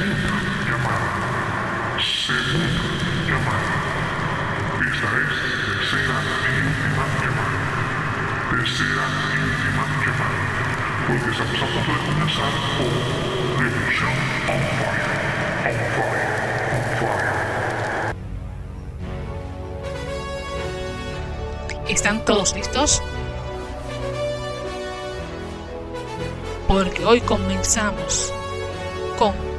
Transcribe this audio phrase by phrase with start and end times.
[0.00, 0.32] segunda
[0.64, 1.08] llamada.
[2.00, 2.64] Segunda
[3.28, 3.72] llamada.
[4.80, 5.28] Esta es
[5.66, 6.16] tercera
[6.48, 7.60] y última llamada.
[8.50, 10.40] Tercera y última llamada.
[11.06, 12.92] Porque estamos a punto de comenzar con
[13.60, 14.14] Revolution
[14.48, 15.12] on Fire.
[15.66, 16.32] On Fire.
[16.72, 17.38] On Fire.
[21.88, 23.02] ¿Están todos listos?
[26.68, 28.32] Porque hoy comenzamos
[29.18, 29.49] con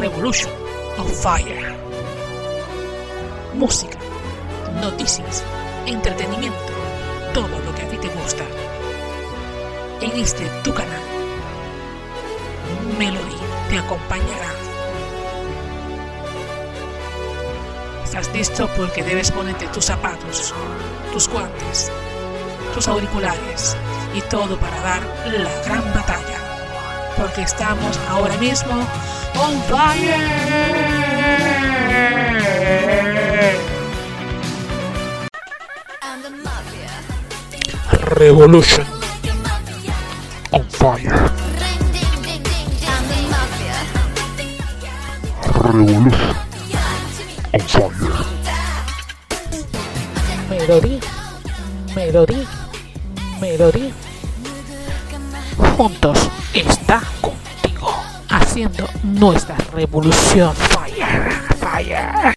[0.00, 0.52] Revolution
[0.96, 1.74] of Fire.
[3.54, 3.98] Música,
[4.80, 5.42] noticias,
[5.86, 6.72] entretenimiento,
[7.34, 8.44] todo lo que a ti te gusta.
[10.00, 11.02] En este tu canal,
[12.96, 13.36] Melody
[13.68, 14.52] te acompañará.
[18.04, 18.68] ¿Estás listo?
[18.76, 20.54] Porque debes ponerte tus zapatos,
[21.12, 21.90] tus guantes,
[22.72, 23.76] tus auriculares
[24.14, 26.38] y todo para dar la gran batalla
[27.18, 28.74] porque estamos ahora mismo
[29.40, 30.48] on fire.
[38.18, 38.84] Revolution
[40.52, 41.30] on fire.
[45.62, 46.34] Revolution
[47.54, 48.38] on fire.
[50.50, 51.00] Melody,
[51.94, 52.46] melody,
[53.40, 53.94] melody.
[55.76, 56.18] Juntos
[56.52, 57.02] está
[59.04, 60.54] nuestra revolución.
[60.56, 62.34] Fire, fire.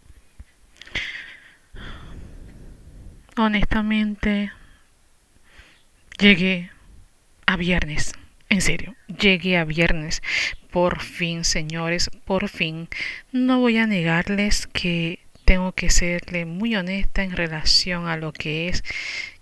[3.38, 4.52] Honestamente,
[6.20, 6.70] llegué
[7.48, 8.14] a viernes.
[8.50, 10.22] En serio, llegué a viernes.
[10.70, 12.88] Por fin, señores, por fin.
[13.32, 18.68] No voy a negarles que tengo que serle muy honesta en relación a lo que
[18.68, 18.84] es.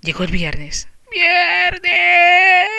[0.02, 0.88] Llegó el viernes.
[1.12, 2.70] ¡Viernes!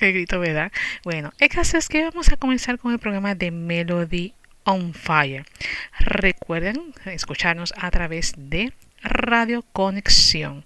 [0.00, 0.72] Qué grito, ¿verdad?
[1.04, 4.32] Bueno, el caso es que vamos a comenzar con el programa de Melody
[4.64, 5.44] on Fire.
[5.98, 8.72] Recuerden escucharnos a través de
[9.02, 10.64] Radio Conexión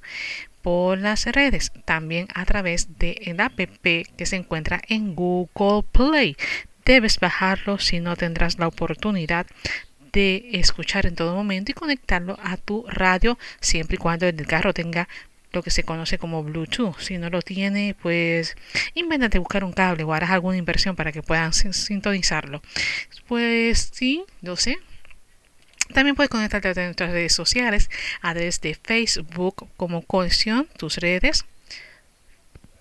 [0.62, 6.36] por las redes, también a través de el app que se encuentra en Google Play.
[6.84, 9.46] Debes bajarlo si no tendrás la oportunidad
[10.12, 14.72] de escuchar en todo momento y conectarlo a tu radio siempre y cuando el carro
[14.72, 15.08] tenga
[15.54, 16.98] lo que se conoce como Bluetooth.
[16.98, 18.56] Si no lo tiene, pues
[18.94, 22.62] invéntate buscar un cable o harás alguna inversión para que puedan sintonizarlo.
[23.26, 24.78] Pues sí, lo sé.
[25.92, 27.90] También puedes conectarte a nuestras redes sociales
[28.22, 31.44] a través de Facebook como Conexión, tus redes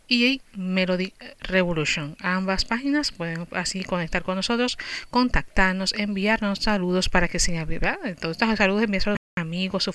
[0.08, 2.16] y Melody Revolution.
[2.22, 4.78] Ambas páginas pueden así conectar con nosotros,
[5.10, 7.98] contactarnos, enviarnos saludos para que se ¿verdad?
[8.20, 9.90] Todos estos saludos enviar a amigos,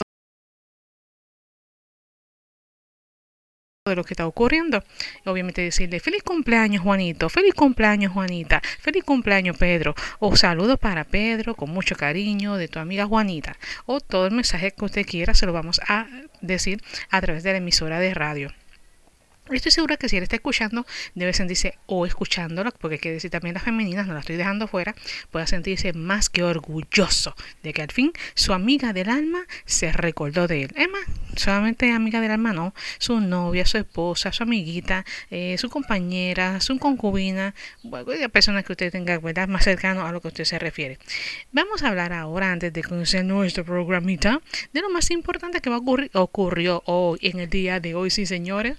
[3.89, 4.83] de lo que está ocurriendo.
[5.25, 11.55] Obviamente decirle feliz cumpleaños Juanito, feliz cumpleaños Juanita, feliz cumpleaños Pedro, o saludos para Pedro
[11.55, 13.57] con mucho cariño de tu amiga Juanita,
[13.87, 16.07] o todo el mensaje que usted quiera se lo vamos a
[16.41, 18.53] decir a través de la emisora de radio.
[19.51, 23.55] Estoy segura que si él está escuchando, debe sentirse o escuchándolo, porque quiere decir también
[23.55, 24.95] las femeninas, no la estoy dejando fuera,
[25.31, 30.47] pueda sentirse más que orgulloso de que al fin su amiga del alma se recordó
[30.49, 30.73] de él.
[30.77, 30.99] Emma,
[31.35, 36.79] solamente amiga del alma, no, su novia, su esposa, su amiguita, eh, su compañera, su
[36.79, 37.55] concubina,
[37.89, 39.49] cualquier persona que usted tenga ¿verdad?
[39.49, 40.99] más cercano a lo que usted se refiere.
[41.53, 44.41] Vamos a hablar ahora, antes de conocer nuestro programita,
[44.73, 48.11] de lo más importante que va a ocurrir, ocurrió hoy, en el día de hoy,
[48.11, 48.77] sí señores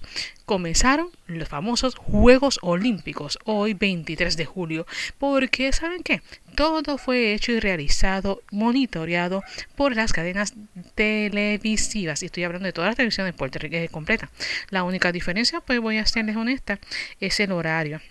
[0.60, 6.20] comenzaron los famosos Juegos Olímpicos, hoy 23 de julio, porque ¿saben qué?
[6.54, 9.42] Todo fue hecho y realizado, monitoreado
[9.74, 10.52] por las cadenas
[10.94, 12.22] televisivas.
[12.22, 14.28] Y estoy hablando de todas las televisiones Puerto Rico completa.
[14.68, 16.78] La única diferencia, pues voy a serles honesta,
[17.20, 18.02] es el horario.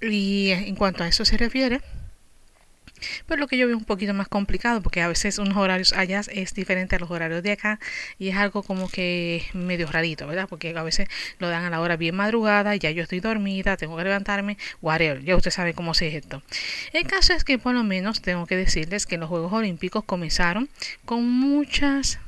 [0.00, 1.82] Y en cuanto a eso se refiere,
[3.26, 6.20] pero lo que yo veo un poquito más complicado porque a veces unos horarios allá
[6.28, 7.80] es diferente a los horarios de acá
[8.18, 10.46] y es algo como que medio rarito, ¿verdad?
[10.48, 11.08] Porque a veces
[11.38, 15.22] lo dan a la hora bien madrugada, ya yo estoy dormida, tengo que levantarme, whatever,
[15.24, 16.42] ya usted sabe cómo se es esto.
[16.92, 20.68] El caso es que por lo menos tengo que decirles que los Juegos Olímpicos comenzaron
[21.04, 22.18] con muchas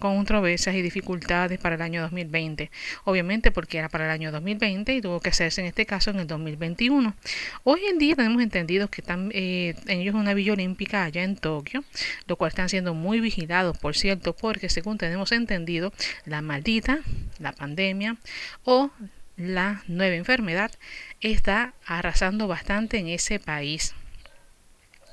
[0.00, 2.70] controversias y dificultades para el año 2020.
[3.04, 6.18] Obviamente porque era para el año 2020 y tuvo que hacerse en este caso en
[6.18, 7.14] el 2021.
[7.62, 11.84] Hoy en día tenemos entendido que están eh, ellos una villa olímpica allá en Tokio,
[12.26, 15.92] lo cual están siendo muy vigilados, por cierto, porque según tenemos entendido,
[16.24, 16.98] la maldita,
[17.38, 18.16] la pandemia
[18.64, 18.90] o
[19.36, 20.70] la nueva enfermedad
[21.20, 23.94] está arrasando bastante en ese país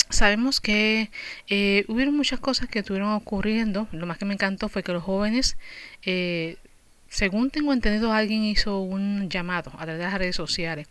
[0.10, 1.12] sabemos que
[1.48, 3.88] eh, hubieron muchas cosas que estuvieron ocurriendo.
[3.92, 5.58] Lo más que me encantó fue que los jóvenes
[6.04, 6.58] eh,
[7.10, 10.88] según tengo entendido, alguien hizo un llamado a través de las redes sociales.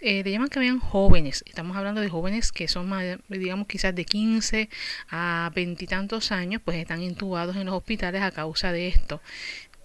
[0.00, 1.44] Eh, le llaman que vean jóvenes.
[1.46, 2.90] Estamos hablando de jóvenes que son,
[3.28, 4.68] digamos, quizás de 15
[5.10, 9.20] a 20 y tantos años, pues están intubados en los hospitales a causa de esto.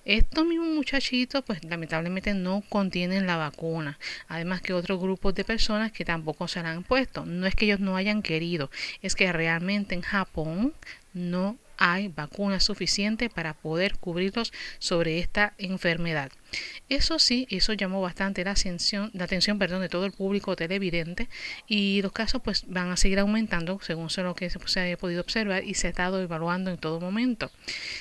[0.06, 3.98] Estos mismos muchachitos, pues lamentablemente no contienen la vacuna.
[4.28, 7.26] Además que otros grupos de personas que tampoco se la han puesto.
[7.26, 8.70] No es que ellos no hayan querido,
[9.02, 10.74] es que realmente en Japón
[11.14, 16.32] no hay vacuna suficiente para poder cubrirlos sobre esta enfermedad.
[16.90, 21.30] Eso sí, eso llamó bastante la atención, la atención perdón, de todo el público televidente
[21.68, 25.64] y los casos pues van a seguir aumentando según lo que se ha podido observar
[25.64, 27.52] y se ha estado evaluando en todo momento.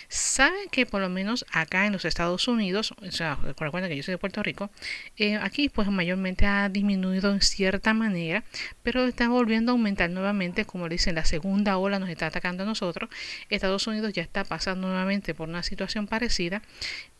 [0.08, 4.02] Saben que por lo menos acá en los Estados Unidos, o sea, recuerden que yo
[4.02, 4.70] soy de Puerto Rico,
[5.16, 8.44] eh, aquí pues mayormente ha disminuido en cierta manera,
[8.82, 12.64] pero está volviendo a aumentar nuevamente, como le dicen, la segunda ola nos está atacando
[12.64, 13.08] a nosotros.
[13.48, 16.62] Estados Unidos ya está pasando nuevamente por una situación parecida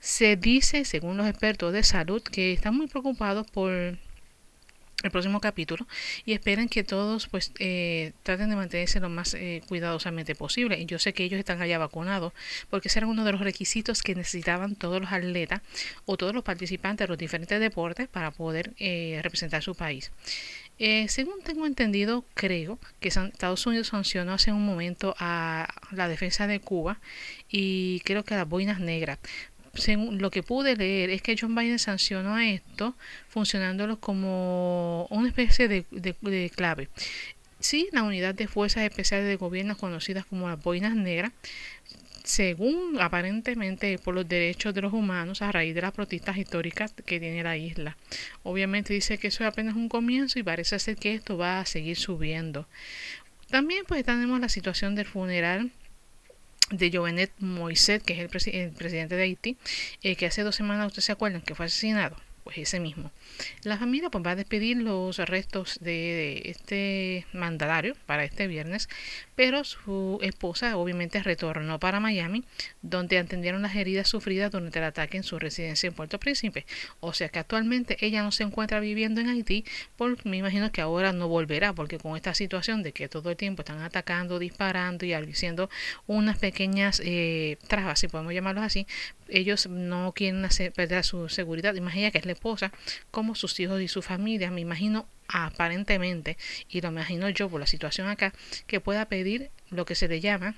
[0.02, 5.86] se dice, según los expertos de salud, que están muy preocupados por el próximo capítulo
[6.24, 10.76] y esperan que todos pues eh, traten de mantenerse lo más eh, cuidadosamente posible.
[10.80, 12.32] Y yo sé que ellos están allá vacunados
[12.68, 15.62] porque ese era uno de los requisitos que necesitaban todos los atletas
[16.04, 20.10] o todos los participantes de los diferentes deportes para poder eh, representar su país.
[21.06, 26.58] Según tengo entendido, creo que Estados Unidos sancionó hace un momento a la defensa de
[26.58, 26.98] Cuba
[27.48, 29.20] y creo que a las boinas negras
[29.74, 32.94] según lo que pude leer, es que John Biden sancionó a esto
[33.28, 36.88] funcionándolo como una especie de, clave.
[37.60, 41.32] Sí, la unidad de fuerzas especiales de gobierno conocidas como las boinas negras,
[42.24, 47.18] según aparentemente por los derechos de los humanos a raíz de las protestas históricas que
[47.18, 47.96] tiene la isla.
[48.42, 51.66] Obviamente dice que eso es apenas un comienzo y parece ser que esto va a
[51.66, 52.68] seguir subiendo.
[53.50, 55.70] También pues tenemos la situación del funeral
[56.72, 59.56] de Jovenet Moiset, que es el, presidente de Haití,
[60.02, 63.12] eh, que hace dos semanas, ustedes se acuerdan, que fue asesinado pues ese mismo.
[63.62, 68.88] La familia pues va a despedir los restos de, este mandatario para este viernes,
[69.34, 72.44] pero su esposa obviamente retornó para Miami,
[72.82, 76.66] donde atendieron las heridas sufridas durante el ataque en su residencia en Puerto Príncipe.
[77.00, 79.64] O sea que actualmente ella no se encuentra viviendo en Haití,
[79.96, 83.36] porque me imagino que ahora no volverá, porque con esta situación de que todo el
[83.36, 85.70] tiempo están atacando, disparando y haciendo
[86.06, 88.86] unas pequeñas eh, trabas, si podemos llamarlos así,
[89.28, 91.74] ellos no quieren hacer, perder su seguridad.
[91.74, 92.72] Imagina que es la esposa,
[93.10, 94.50] como sus hijos y su familia.
[94.50, 96.36] Me imagino aparentemente,
[96.68, 98.32] y lo imagino yo por la situación acá,
[98.66, 100.54] que pueda pedir lo que se le llama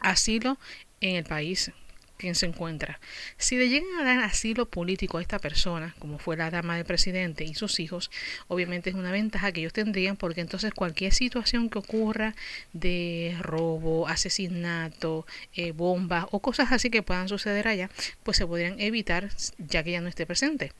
[0.00, 0.58] asilo
[1.00, 1.72] en el país
[2.16, 2.98] quien se encuentra.
[3.36, 6.84] Si le llegan a dar asilo político a esta persona, como fue la dama del
[6.84, 8.10] presidente y sus hijos,
[8.48, 12.34] obviamente es una ventaja que ellos tendrían porque entonces cualquier situación que ocurra
[12.72, 17.90] de robo, asesinato, eh, bombas o cosas así que puedan suceder allá,
[18.22, 20.72] pues se podrían evitar ya que ya no esté presente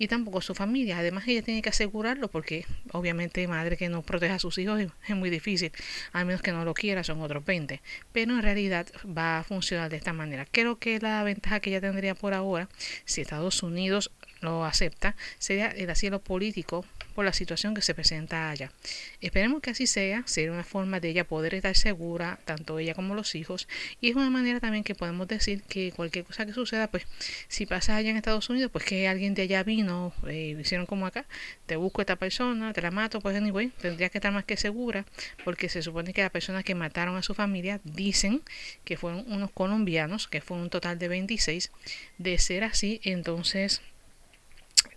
[0.00, 0.98] y tampoco su familia.
[0.98, 5.14] Además, ella tiene que asegurarlo porque obviamente madre que no proteja a sus hijos es,
[5.14, 5.72] muy difícil,
[6.12, 7.82] a menos que no lo quiera, son otros 20.
[8.10, 10.46] Pero en realidad va a funcionar de esta manera.
[10.50, 12.70] Creo que la ventaja que ella tendría por ahora,
[13.04, 14.10] si Estados Unidos
[14.40, 18.72] lo acepta, sería el asilo político por la situación que se presenta allá.
[19.20, 23.14] Esperemos que así sea, sería una forma de ella poder estar segura, tanto ella como
[23.14, 23.68] los hijos,
[24.00, 27.06] y es una manera también que podemos decir que cualquier cosa que suceda, pues
[27.48, 31.06] si pasa allá en Estados Unidos, pues que alguien de allá vino, eh, hicieron como
[31.06, 31.26] acá,
[31.66, 34.56] te busco a esta persona, te la mato, pues anyway, tendría que estar más que
[34.56, 35.04] segura,
[35.44, 38.42] porque se supone que las personas que mataron a su familia dicen
[38.84, 41.70] que fueron unos colombianos, que fue un total de 26,
[42.18, 43.82] de ser así, entonces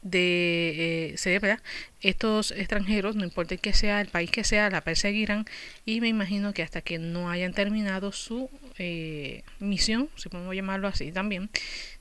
[0.02, 1.60] de eh, ¿verdad?
[2.02, 5.46] estos extranjeros no importa que sea el país que sea la perseguirán
[5.86, 10.88] y me imagino que hasta que no hayan terminado su eh, misión si podemos llamarlo
[10.88, 11.50] así también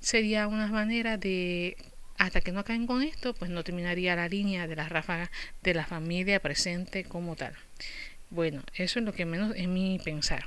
[0.01, 1.77] sería una manera de
[2.19, 5.31] hasta que no acaben con esto pues no terminaría la línea de las ráfagas
[5.63, 7.55] de la familia presente como tal
[8.33, 10.47] bueno, eso es lo que menos es mi pensar.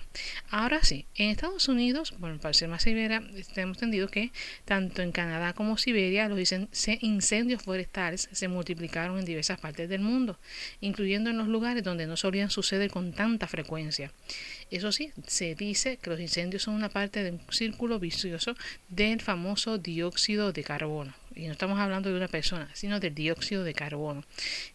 [0.49, 3.21] Ahora sí, en Estados Unidos, bueno, para ser más severa,
[3.55, 4.31] hemos entendido que
[4.65, 6.51] tanto en Canadá como Siberia los
[7.01, 10.39] incendios forestales se multiplicaron en diversas partes del mundo,
[10.81, 14.11] incluyendo en los lugares donde no solían suceder con tanta frecuencia.
[14.71, 18.55] Eso sí, se dice que los incendios son una parte de un círculo vicioso
[18.89, 23.63] del famoso dióxido de carbono y no estamos hablando de una persona, sino del dióxido
[23.63, 24.23] de carbono,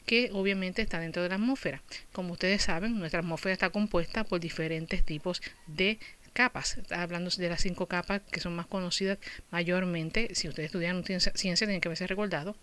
[0.07, 1.83] que obviamente está dentro de la atmósfera.
[2.13, 5.99] Como ustedes saben, nuestra atmósfera está compuesta por diferentes tipos de
[6.33, 9.19] capas, hablando de las cinco capas que son más conocidas
[9.51, 12.57] mayormente, si ustedes estudian ciencia tienen que haberse recordado,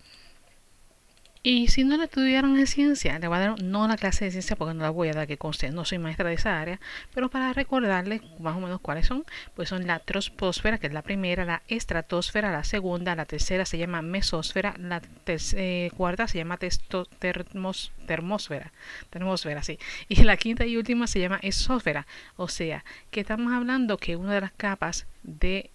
[1.50, 4.32] Y si no la estudiaron en ciencia, le voy a dar no la clase de
[4.32, 6.78] ciencia porque no la voy a dar que conste, no soy maestra de esa área,
[7.14, 9.24] pero para recordarles más o menos cuáles son,
[9.54, 13.78] pues son la troposfera, que es la primera, la estratosfera, la segunda, la tercera se
[13.78, 18.70] llama mesósfera, la eh, cuarta se llama termos termósfera,
[19.08, 23.96] termósfera, sí, y la quinta y última se llama esósfera, o sea, que estamos hablando
[23.96, 25.70] que una de las capas de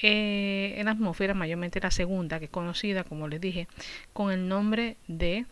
[0.00, 3.68] eh, en la atmósfera, mayormente la segunda, que es conocida, como les dije,
[4.12, 5.46] con el nombre de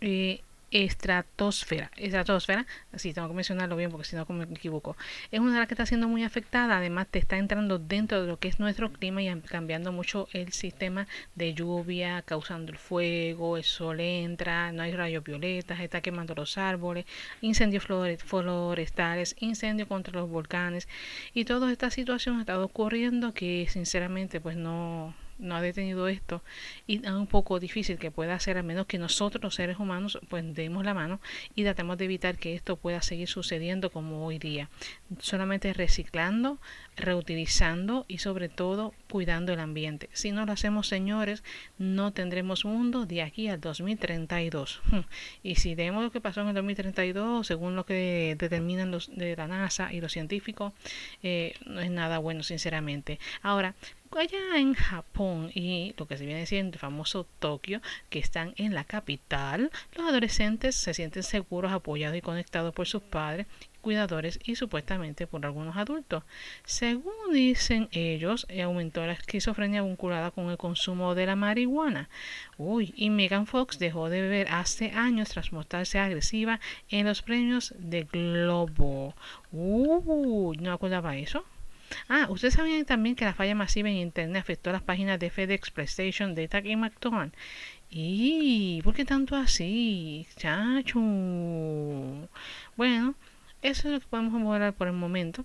[0.00, 1.90] eh, estratosfera.
[1.96, 4.96] Estratosfera, así tengo que mencionarlo bien porque si no me equivoco.
[5.30, 8.28] Es una de las que está siendo muy afectada, además te está entrando dentro de
[8.28, 13.56] lo que es nuestro clima y cambiando mucho el sistema de lluvia, causando el fuego,
[13.56, 17.04] el sol entra, no hay rayos violetas, está quemando los árboles,
[17.40, 17.84] incendios
[18.24, 20.88] forestales, incendios contra los volcanes
[21.34, 26.42] y toda esta situación ha estado ocurriendo que sinceramente pues no no ha detenido esto
[26.86, 30.18] y es un poco difícil que pueda hacer a menos que nosotros los seres humanos
[30.28, 31.20] pues demos la mano
[31.54, 34.68] y tratemos de evitar que esto pueda seguir sucediendo como hoy día.
[35.18, 36.58] Solamente reciclando
[36.96, 40.10] reutilizando y sobre todo cuidando el ambiente.
[40.12, 41.42] Si no lo hacemos señores
[41.78, 44.82] no tendremos mundo de aquí al 2032
[45.42, 49.36] y si vemos lo que pasó en el 2032 según lo que determinan los de
[49.36, 50.72] la NASA y los científicos
[51.22, 53.18] eh, no es nada bueno sinceramente.
[53.42, 53.74] Ahora
[54.18, 58.74] allá en Japón y lo que se viene siendo el famoso Tokio, que están en
[58.74, 63.46] la capital, los adolescentes se sienten seguros, apoyados y conectados por sus padres,
[63.80, 66.24] cuidadores y supuestamente por algunos adultos.
[66.64, 72.08] Según dicen ellos, aumentó la esquizofrenia vinculada con el consumo de la marihuana.
[72.58, 77.74] Uy, y Megan Fox dejó de beber hace años tras mostrarse agresiva en los premios
[77.78, 79.14] de Globo.
[79.52, 81.44] Uy, ¿no acordaba eso?
[82.08, 85.70] Ah, ustedes sabían también que la falla masiva en Internet afectó las páginas de FedEx,
[85.70, 87.36] PlayStation, Data y McDonald's.
[87.90, 91.00] ¿Y por qué tanto así, chacho?
[92.76, 93.14] Bueno,
[93.62, 95.44] eso es lo que podemos hablar por el momento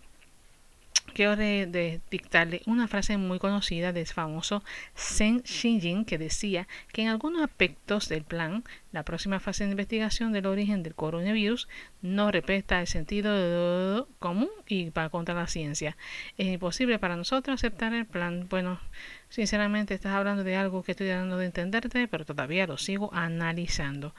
[1.15, 4.63] quiero de, dictarle una frase muy conocida del famoso
[4.95, 10.33] Zeng Xinjin que decía que en algunos aspectos del plan, la próxima fase de investigación
[10.33, 11.67] del origen del coronavirus
[12.01, 15.95] no respeta el sentido común y va contra la ciencia.
[16.37, 18.47] Es imposible para nosotros aceptar el plan.
[18.49, 18.79] Bueno,
[19.29, 24.13] sinceramente estás hablando de algo que estoy dando de entenderte, pero todavía lo sigo analizando.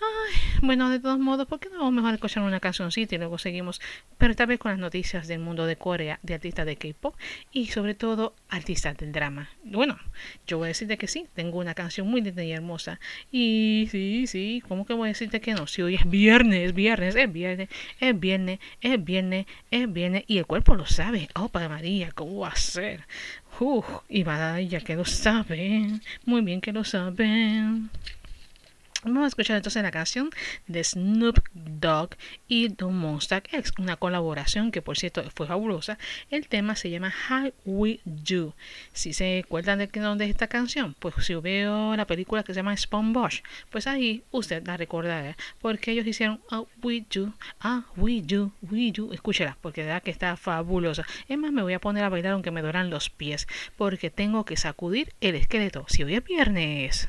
[0.00, 3.38] Ay, bueno, de todos modos, ¿por qué no vamos mejor escuchar una cancioncita y luego
[3.38, 3.80] seguimos?
[4.18, 7.14] Pero esta vez con las noticias del mundo de Corea, de artistas de K-pop
[7.52, 9.48] y sobre todo artistas del drama.
[9.64, 9.98] Bueno,
[10.46, 13.00] yo voy a decirte que sí, tengo una canción muy linda y hermosa.
[13.32, 15.66] Y sí, sí, ¿cómo que voy a decirte que no?
[15.66, 17.68] Si hoy es viernes, es viernes, es viernes,
[18.00, 21.28] es viernes, es viernes, es viernes, y el cuerpo lo sabe.
[21.34, 23.06] Oh, Padre María, ¿cómo va a ser?
[23.58, 27.88] Uf, y ya que lo saben, muy bien que lo saben.
[29.06, 30.30] Vamos a escuchar entonces la canción
[30.66, 32.16] de Snoop Dogg
[32.48, 35.96] y The Monster X, una colaboración que por cierto fue fabulosa.
[36.28, 38.56] El tema se llama How We Do.
[38.92, 42.56] Si se acuerdan de dónde es esta canción, pues si veo la película que se
[42.56, 43.30] llama SpongeBob,
[43.70, 48.90] pues ahí usted la recordará, porque ellos hicieron Ah We Do, Ah We Do, We
[48.90, 49.12] Do.
[49.12, 51.06] Escúchela, porque de verdad que está fabulosa.
[51.28, 53.46] Es más, me voy a poner a bailar aunque me duran los pies,
[53.76, 55.84] porque tengo que sacudir el esqueleto.
[55.86, 57.08] Si hoy es viernes.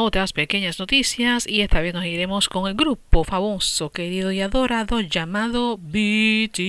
[0.00, 5.00] otras pequeñas noticias y esta vez nos iremos con el grupo famoso, querido y adorado
[5.00, 6.60] llamado BTS.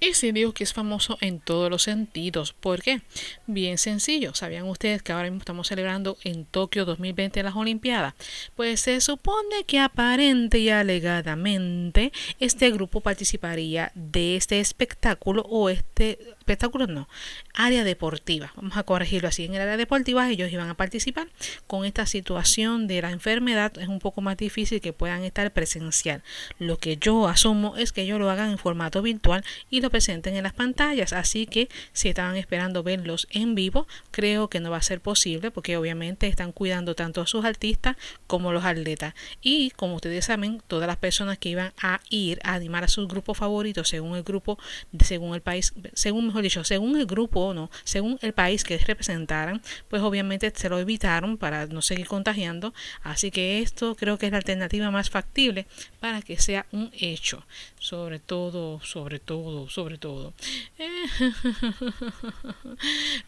[0.00, 2.52] Si digo que es famoso en todos los sentidos.
[2.52, 3.00] ¿Por qué?
[3.46, 4.34] Bien sencillo.
[4.34, 8.14] ¿Sabían ustedes que ahora mismo estamos celebrando en Tokio 2020 las Olimpiadas?
[8.56, 16.18] Pues se supone que aparente y alegadamente este grupo participaría de este espectáculo o este
[16.38, 17.08] espectáculo no,
[17.54, 18.52] área deportiva.
[18.56, 19.44] Vamos a corregirlo así.
[19.44, 21.28] En el área deportiva ellos iban a participar.
[21.68, 26.22] Con esta situación de la enfermedad es un poco más difícil que puedan estar presencial.
[26.58, 30.36] Lo que yo asumo es que ellos lo hagan en formato virtual y lo presenten
[30.36, 31.12] en las pantallas.
[31.12, 35.50] Así que si estaban esperando verlos en vivo, creo que no va a ser posible
[35.50, 39.14] porque obviamente están cuidando tanto a sus artistas como los atletas.
[39.42, 43.08] Y como ustedes saben, todas las personas que iban a ir a animar a sus
[43.08, 44.58] grupos favoritos según el grupo,
[45.02, 48.78] según el país, según mejor dicho, según el grupo o no, según el país que
[48.78, 52.72] representaran, pues obviamente se lo evitaron para no seguir contagiando.
[53.02, 55.66] Así que esto creo que es la alternativa más factible
[55.98, 57.44] para que sea un hecho.
[57.78, 60.34] Sobre todo, sobre todo, sobre todo.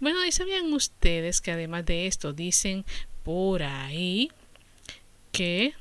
[0.01, 2.85] bueno, y sabían ustedes que además de esto dicen
[3.25, 4.31] por ahí
[5.33, 5.75] que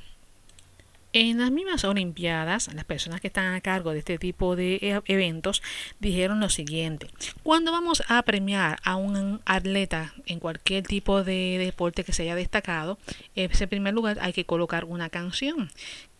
[1.13, 5.01] en las mismas Olimpiadas, las personas que están a cargo de este tipo de e,
[5.07, 5.61] eventos
[5.99, 7.07] dijeron lo siguiente.
[7.43, 12.35] Cuando vamos a premiar a un atleta en cualquier tipo de deporte que se haya
[12.35, 12.97] destacado,
[13.35, 15.69] en primer lugar hay que colocar una canción.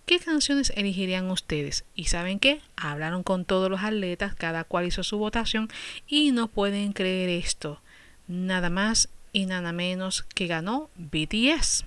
[0.06, 1.86] ¿Qué canciones elegirían ustedes?
[1.96, 2.62] Y saben qué?
[2.76, 5.70] Hablaron con todos los atletas, cada cual hizo su votación
[6.08, 7.82] y no pueden creer esto.
[8.28, 11.86] Nada más y nada menos que ganó BTS.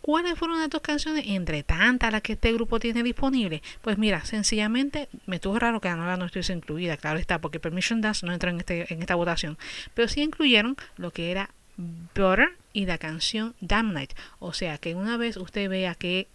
[0.00, 3.62] ¿Cuáles fueron las dos canciones entre tantas las que este grupo tiene disponible?
[3.82, 8.00] Pues mira, sencillamente me estuvo raro que Anola no estuviese incluida, claro está, porque Permission
[8.00, 9.58] Dance no entró en, este, en esta votación,
[9.92, 14.12] pero sí incluyeron lo que era Butter y la canción Damn Night.
[14.38, 16.26] O sea que una vez usted vea que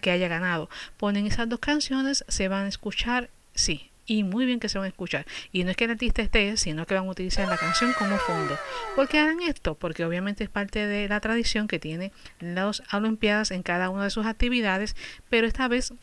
[0.00, 0.68] que haya ganado
[0.98, 4.84] ponen esas dos canciones, se van a escuchar, sí, y muy bien que se van
[4.84, 5.26] a escuchar.
[5.52, 8.18] Y no es que el artista esté, sino que van a utilizar la canción como
[8.18, 8.58] fondo.
[8.94, 9.74] ¿Por qué harán esto?
[9.74, 14.10] Porque obviamente es parte de la tradición que tiene las Olimpiadas en cada una de
[14.10, 14.94] sus actividades,
[15.30, 15.94] pero esta vez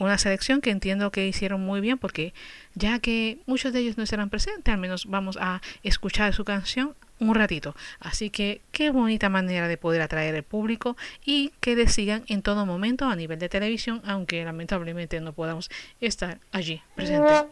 [0.00, 2.34] una selección que entiendo que hicieron muy bien porque
[2.74, 6.94] ya que muchos de ellos no serán presentes, al menos vamos a escuchar su canción
[7.20, 7.76] un ratito.
[8.00, 12.42] Así que qué bonita manera de poder atraer al público y que les sigan en
[12.42, 17.44] todo momento a nivel de televisión, aunque lamentablemente no podamos estar allí presentes.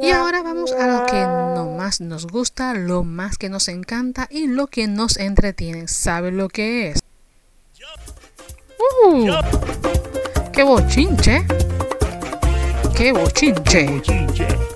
[0.00, 4.28] Y ahora vamos a lo que no más nos gusta, lo más que nos encanta
[4.30, 5.88] y lo que nos entretiene.
[5.88, 7.00] ¿Saben lo que es?
[9.06, 9.30] ¡Uh!
[10.54, 11.44] ¡Qué bochinche!
[12.94, 14.00] ¡Qué bochinche!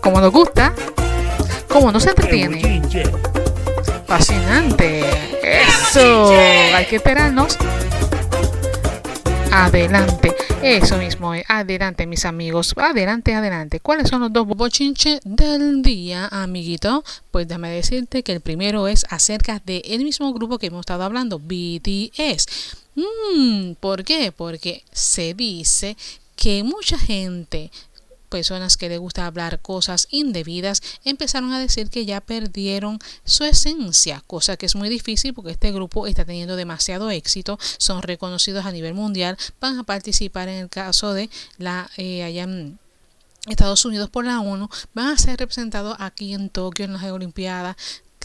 [0.00, 0.72] Como nos gusta,
[1.68, 2.82] como nos entretiene.
[4.04, 5.04] Fascinante.
[5.40, 6.30] Eso.
[6.74, 7.56] Hay que esperarnos.
[9.52, 10.34] Adelante.
[10.62, 11.32] Eso mismo.
[11.46, 12.74] Adelante, mis amigos.
[12.76, 13.78] Adelante, adelante.
[13.78, 17.04] ¿Cuáles son los dos bochinches del día, amiguito?
[17.30, 21.38] Pues déjame decirte que el primero es acerca del mismo grupo que hemos estado hablando,
[21.38, 22.46] BTS.
[22.96, 24.32] Mm, ¿Por qué?
[24.32, 25.96] Porque se dice
[26.34, 27.70] que mucha gente
[28.28, 34.22] personas que les gusta hablar cosas indebidas empezaron a decir que ya perdieron su esencia,
[34.26, 38.72] cosa que es muy difícil porque este grupo está teniendo demasiado éxito, son reconocidos a
[38.72, 42.76] nivel mundial, van a participar en el caso de la eh,
[43.46, 47.76] Estados Unidos por la ONU, van a ser representados aquí en Tokio en las Olimpiadas,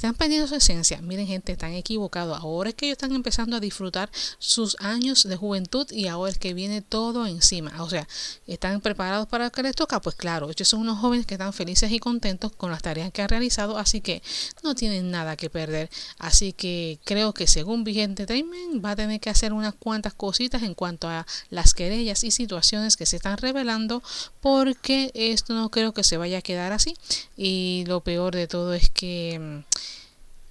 [0.03, 0.99] están perdiendo su esencia.
[1.01, 2.37] Miren, gente, están equivocados.
[2.37, 6.37] Ahora es que ellos están empezando a disfrutar sus años de juventud y ahora es
[6.37, 7.81] que viene todo encima.
[7.81, 8.05] O sea,
[8.45, 10.01] ¿están preparados para lo que les toca?
[10.01, 13.21] Pues claro, ellos son unos jóvenes que están felices y contentos con las tareas que
[13.21, 14.21] han realizado, así que
[14.61, 15.89] no tienen nada que perder.
[16.17, 20.63] Así que creo que según Vigente Entertainment va a tener que hacer unas cuantas cositas
[20.63, 24.03] en cuanto a las querellas y situaciones que se están revelando,
[24.41, 26.93] porque esto no creo que se vaya a quedar así.
[27.37, 29.63] Y lo peor de todo es que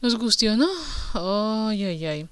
[0.02, 0.68] nos gustó, ¿no?
[1.14, 2.28] Ay, ay, ay.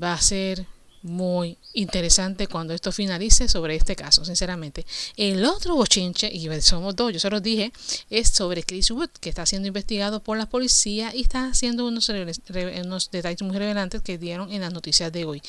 [0.00, 0.66] Va a ser
[1.02, 4.84] muy interesante cuando esto finalice sobre este caso, sinceramente.
[5.16, 7.72] El otro bochinche, y somos dos, yo se los dije,
[8.10, 12.06] es sobre Chris Wood, que está siendo investigado por la policía y está haciendo unos,
[13.10, 15.42] detalles muy relevantes que dieron en las noticias de hoy.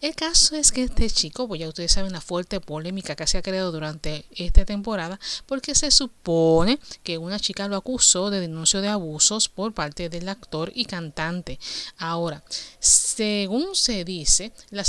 [0.00, 3.38] El caso es que este chico, pues ya ustedes saben la fuerte polémica que se
[3.38, 8.80] ha creado durante esta temporada, porque se supone que una chica lo acusó de denuncio
[8.80, 11.58] de abusos por parte del actor y cantante.
[11.96, 12.42] Ahora,
[12.80, 14.84] según se dice, la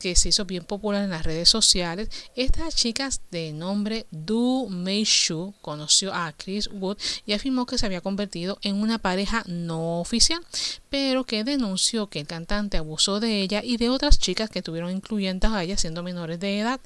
[0.00, 5.04] que se hizo bien popular en las redes sociales, estas chicas de nombre Du Mei
[5.04, 10.00] Shu conoció a Chris Wood y afirmó que se había convertido en una pareja no
[10.00, 10.40] oficial,
[10.90, 14.90] pero que denunció que el cantante abusó de ella y de otras chicas que tuvieron
[14.90, 16.80] incluyentes a ella siendo menores de edad.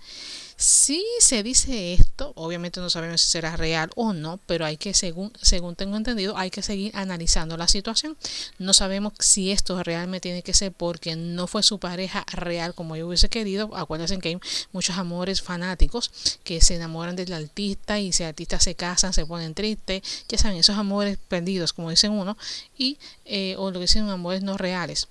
[0.59, 2.33] Si se dice esto.
[2.35, 6.39] Obviamente no sabemos si será real o no, pero hay que, según, según tengo entendido,
[6.39, 8.17] hay que seguir analizando la situación.
[8.59, 12.97] No sabemos si esto realmente tiene que ser porque no fue su pareja real como
[12.97, 13.77] yo hubiese querido.
[13.77, 14.39] Acuérdense que hay
[14.73, 16.11] muchos amores fanáticos
[16.43, 20.03] que se enamoran del artista y si el artista se casan se ponen tristes.
[20.29, 22.39] Ya saben, esos amores perdidos, como dicen uno,
[22.79, 25.09] y eh, o lo que dicen amores no reales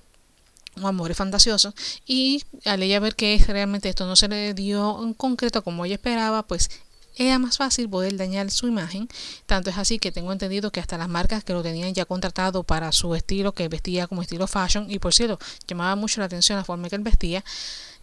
[0.84, 1.74] amores fantasiosos
[2.06, 5.96] y al ella ver que realmente esto no se le dio en concreto como ella
[5.96, 6.70] esperaba pues
[7.18, 9.08] era más fácil poder dañar su imagen.
[9.46, 12.64] Tanto es así que tengo entendido que hasta las marcas que lo tenían ya contratado
[12.64, 16.58] para su estilo, que vestía como estilo fashion, y por cierto, llamaba mucho la atención
[16.58, 17.44] la forma que él vestía,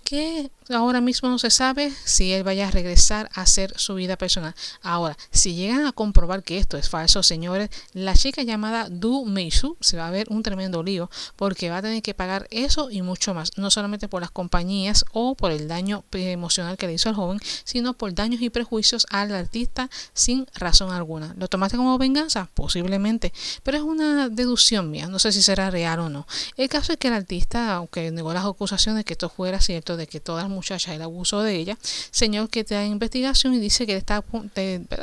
[0.02, 4.16] que ahora mismo no se sabe si él vaya a regresar a hacer su vida
[4.16, 4.54] personal.
[4.82, 9.76] Ahora, si llegan a comprobar que esto es falso, señores, la chica llamada Du Meisu
[9.80, 13.02] se va a ver un tremendo lío porque va a tener que pagar eso y
[13.02, 17.08] mucho más, no solamente por las compañías o por el daño emocional que le hizo
[17.08, 21.34] al joven, sino por daños y prejuicios al artista sin razón alguna.
[21.38, 22.50] ¿Lo tomaste como venganza?
[22.54, 26.26] Posiblemente, pero es una deducción mía, no sé si será real o no.
[26.56, 30.07] El caso es que el artista, aunque negó las acusaciones que esto fuera cierto, de
[30.07, 31.78] que todas las muchachas el abuso de ella,
[32.11, 34.24] señor que está en investigación y dice que está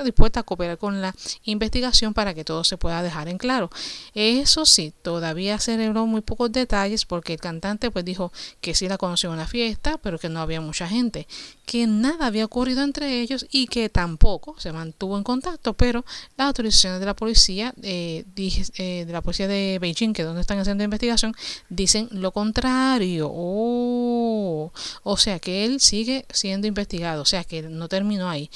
[0.03, 3.69] dispuesta a cooperar con la investigación para que todo se pueda dejar en claro.
[4.13, 8.97] Eso sí, todavía celebró muy pocos detalles porque el cantante pues dijo que sí la
[8.97, 11.27] conoció en una fiesta, pero que no había mucha gente,
[11.65, 16.05] que nada había ocurrido entre ellos y que tampoco se mantuvo en contacto, pero
[16.37, 20.41] las autorizaciones de la policía, eh, eh, de la policía de Beijing, que es donde
[20.41, 21.33] están haciendo investigación,
[21.69, 23.29] dicen lo contrario.
[23.31, 24.71] Oh,
[25.03, 28.49] o sea que él sigue siendo investigado, o sea que no terminó ahí.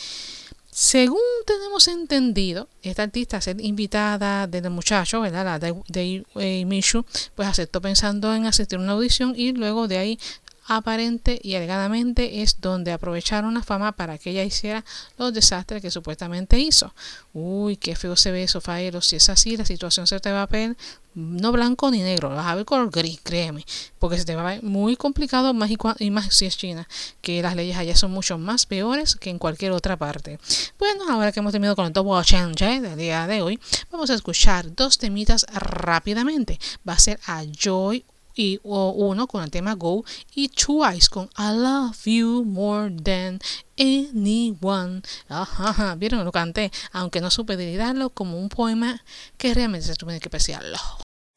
[0.74, 5.46] Según tenemos entendido, esta artista ser invitada desde muchacho, ¿verdad?
[5.46, 7.06] La de, de, eh, Mishu,
[7.36, 10.20] pues aceptó pensando en asistir a una audición y luego de ahí
[10.66, 14.86] aparente y alegadamente es donde aprovecharon la fama para que ella hiciera
[15.18, 16.94] los desastres que supuestamente hizo.
[17.34, 19.02] Uy, qué feo se ve eso, Faero.
[19.02, 20.76] Si es así, la situación se te va a ver
[21.16, 23.66] no blanco ni negro, vas a ver color gris, créeme,
[24.00, 26.88] porque se te va a ver muy complicado más y, más si es China,
[27.22, 30.40] que las leyes allá son mucho más peores que en cualquier otra parte.
[30.80, 33.60] Bueno, ahora que hemos terminado con el Top 80 del día de hoy,
[33.92, 36.60] vamos a escuchar dos temitas rápidamente.
[36.88, 41.56] Va a ser a Joy y uno con el tema Go y Twice con I
[41.56, 43.40] Love You More Than
[43.78, 45.02] Anyone.
[45.28, 49.04] Ajá, vieron, lo canté, aunque no supe delidarlo como un poema
[49.38, 50.78] que realmente se tuve que apreciarlo.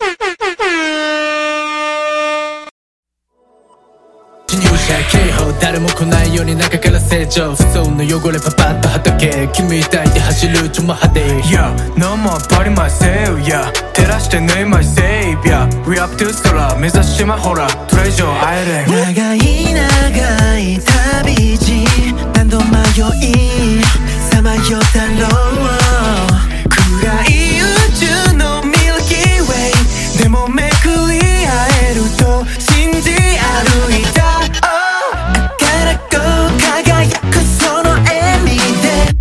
[4.86, 7.54] 警報誰も来ないように中から成長。
[7.54, 9.48] 普通の汚れパパッと畑。
[9.52, 13.72] 君抱いて走るちょま派手 Yeah, no more party myself, yeah.
[13.92, 18.46] 照らして縫い my savior We up to 空目指しまほらトレジョー。
[18.46, 19.38] アイレン長い
[19.74, 20.78] 長い
[21.24, 21.84] 旅路。
[22.34, 22.64] 何度迷
[23.26, 23.82] い
[24.30, 25.26] さまよったろ
[25.82, 25.85] う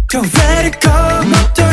[0.07, 1.64] Don't let it go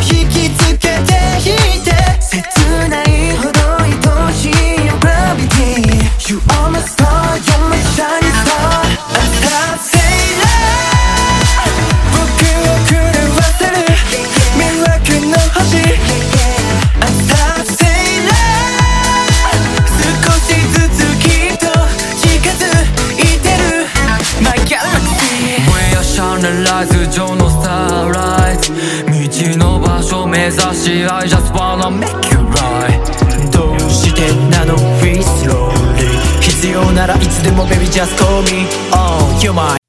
[31.09, 39.38] I just wanna make you right どうしてなの We slowly 必要ならいつでも Baby just call me Oh
[39.41, 39.82] you're my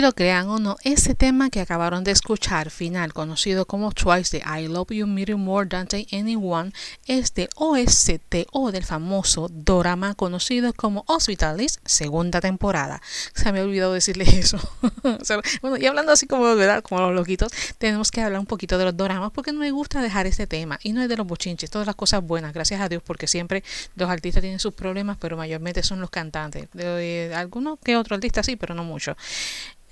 [0.00, 4.60] Lo crean o no, ese tema que acabaron de escuchar, final, conocido como Twice de
[4.62, 6.72] I Love You Me More Than Anyone,
[7.06, 13.02] es de OSTO del famoso drama conocido como Hospitalis, segunda temporada.
[13.34, 14.58] Se me ha olvidado decirle eso.
[15.60, 16.82] bueno, y hablando así como, ¿verdad?
[16.82, 20.00] como los loquitos, tenemos que hablar un poquito de los dramas porque no me gusta
[20.00, 20.78] dejar ese tema.
[20.82, 23.62] Y no es de los bochinches, todas las cosas buenas, gracias a Dios, porque siempre
[23.96, 26.68] los artistas tienen sus problemas, pero mayormente son los cantantes.
[27.34, 29.14] Algunos que otro artista sí, pero no mucho.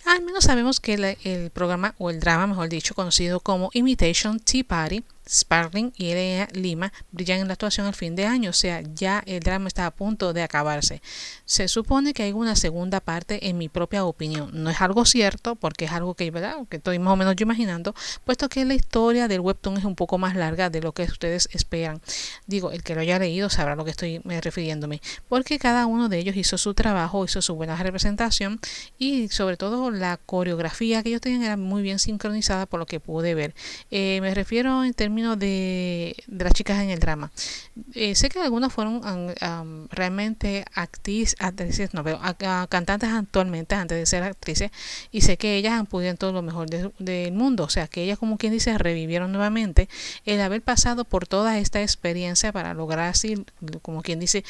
[0.09, 4.65] Al menos sabemos que el programa, o el drama, mejor dicho, conocido como Imitation Tea
[4.67, 8.83] Party, Sparling y Elena Lima brillan en la actuación al fin de año, o sea,
[8.95, 11.03] ya el drama está a punto de acabarse.
[11.45, 14.51] Se supone que hay una segunda parte en mi propia opinión.
[14.53, 16.33] No es algo cierto, porque es algo que,
[16.71, 20.19] estoy más o menos yo imaginando, puesto que la historia del webtoon es un poco
[20.19, 22.01] más larga de lo que ustedes esperan.
[22.47, 26.19] Digo, el que lo haya leído sabrá lo que estoy refiriéndome, porque cada uno de
[26.19, 28.61] ellos hizo su trabajo, hizo su buena representación
[28.99, 33.01] y sobre todo la coreografía que ellos tenían era muy bien sincronizada por lo que
[33.01, 33.55] pude ver.
[33.91, 37.31] Eh, me refiero en términos de, las chicas en el drama.
[37.95, 39.03] Eh, sé que algunas fueron
[39.91, 42.21] realmente actrices, no, pero
[42.69, 44.71] cantantes actualmente antes de ser actrices
[45.11, 48.19] y sé que ellas han podido todo lo mejor del mundo, o sea que ellas
[48.19, 49.89] como quien dice revivieron nuevamente
[50.25, 53.45] el haber pasado por toda esta experiencia para lograr así,
[53.83, 54.45] como quien dice,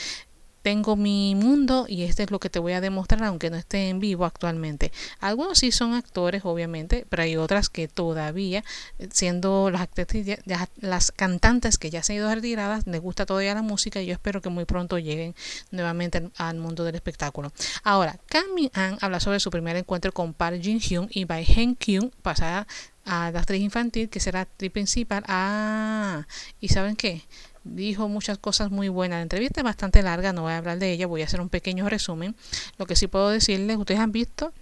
[0.68, 3.88] tengo mi mundo y este es lo que te voy a demostrar aunque no esté
[3.88, 4.92] en vivo actualmente.
[5.18, 8.62] Algunos sí son actores, obviamente, pero hay otras que todavía,
[9.10, 10.40] siendo las actrices,
[10.76, 14.12] las cantantes que ya se han ido retiradas, les gusta todavía la música y yo
[14.12, 15.34] espero que muy pronto lleguen
[15.70, 17.50] nuevamente al, mundo del espectáculo.
[17.82, 21.76] Ahora, Kang An habla sobre su primer encuentro con Park Jin Hyun y Bae Hen
[21.76, 22.66] Kyung, pasada
[23.08, 25.24] a la actriz infantil que será actriz principal.
[25.28, 26.26] Ah,
[26.60, 27.22] ¿y saben qué?
[27.74, 29.18] Dijo muchas cosas muy buenas.
[29.18, 31.48] La entrevista es bastante larga, no voy a hablar de ella, voy a hacer un
[31.48, 32.34] pequeño resumen.
[32.78, 34.52] Lo que sí puedo decirles, ustedes han visto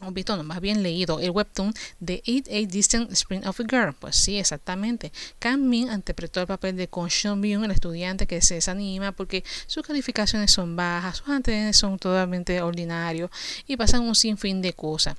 [0.00, 1.72] han visto, no, más bien leído el webtoon
[2.06, 3.94] Eat a Distant Spring of a Girl.
[3.94, 5.10] Pues sí, exactamente.
[5.38, 9.42] Kang Min interpretó el papel de Kwon Seon Byung, el estudiante que se desanima porque
[9.66, 13.30] sus calificaciones son bajas, sus antecedentes son totalmente ordinarios
[13.66, 15.16] y pasan un sinfín de cosas.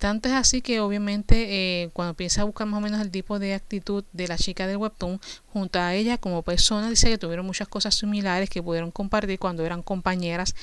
[0.00, 3.52] Tanto es así que obviamente eh, cuando piensa buscar más o menos el tipo de
[3.52, 5.20] actitud de la chica del webtoon,
[5.52, 9.62] junto a ella como persona, dice que tuvieron muchas cosas similares que pudieron compartir cuando
[9.62, 10.54] eran compañeras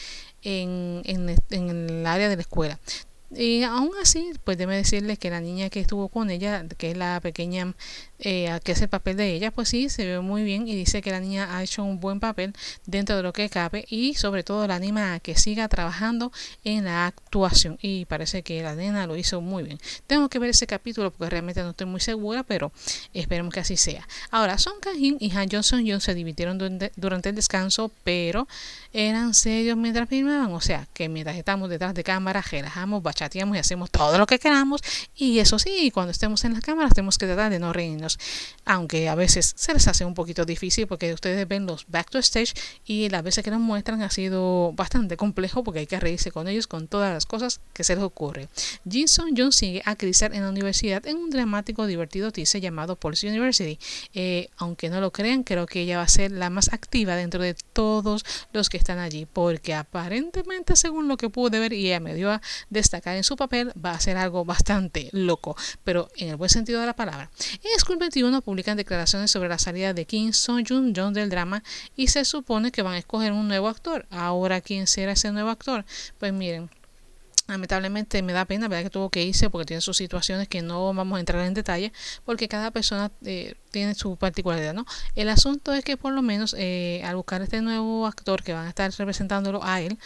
[0.41, 2.79] en, en, en el área de la escuela.
[3.35, 6.97] Y aún así, pues debe decirle que la niña que estuvo con ella, que es
[6.97, 7.73] la pequeña
[8.19, 11.03] eh, que es el papel de ella, pues sí, se ve muy bien y dice
[11.03, 12.53] que la niña ha hecho un buen papel
[12.87, 16.31] dentro de lo que cabe y sobre todo la anima a que siga trabajando
[16.63, 19.79] en la actuación y parece que la nena lo hizo muy bien.
[20.07, 22.71] Tengo que ver ese capítulo porque realmente no estoy muy segura, pero
[23.13, 24.07] esperemos que así sea.
[24.31, 26.57] Ahora, Son Kang-hin y Han Johnson Young se dividieron
[26.95, 28.47] durante, el descanso, pero
[28.93, 33.59] eran serios mientras filmaban, o sea, que mientras estamos detrás de cámara, relajamos, bachateamos y
[33.59, 34.81] hacemos todo lo que queramos
[35.15, 38.19] y eso sí, cuando estemos en las cámaras tenemos que tratar de no reírnos
[38.65, 42.19] aunque a veces se les hace un poquito difícil porque ustedes ven los back to
[42.19, 42.53] stage
[42.85, 46.47] y las veces que nos muestran ha sido bastante complejo porque hay que reírse con
[46.47, 48.49] ellos con todas las cosas que se les ocurre.
[48.89, 53.27] Jinson Jung sigue a crecer en la universidad en un dramático divertido teaser llamado Police
[53.27, 53.79] University.
[54.13, 57.41] Eh, aunque no lo crean, creo que ella va a ser la más activa dentro
[57.41, 61.99] de todos los que están allí porque aparentemente según lo que pude ver y ella
[61.99, 66.29] me dio a destacar en su papel va a ser algo bastante loco, pero en
[66.29, 67.29] el buen sentido de la palabra.
[67.63, 71.63] En School 21 publican declaraciones sobre la salida de Kim Song Jun John del drama
[71.95, 74.05] y se supone que van a escoger un nuevo actor.
[74.09, 75.85] Ahora, ¿quién será ese nuevo actor?
[76.17, 76.69] Pues miren,
[77.47, 80.93] lamentablemente me da pena verdad que tuvo que irse porque tiene sus situaciones que no
[80.93, 81.93] vamos a entrar en detalle
[82.25, 86.55] porque cada persona eh, tiene su particularidad no el asunto es que por lo menos
[86.57, 89.97] eh, al buscar este nuevo actor que van a estar representándolo a él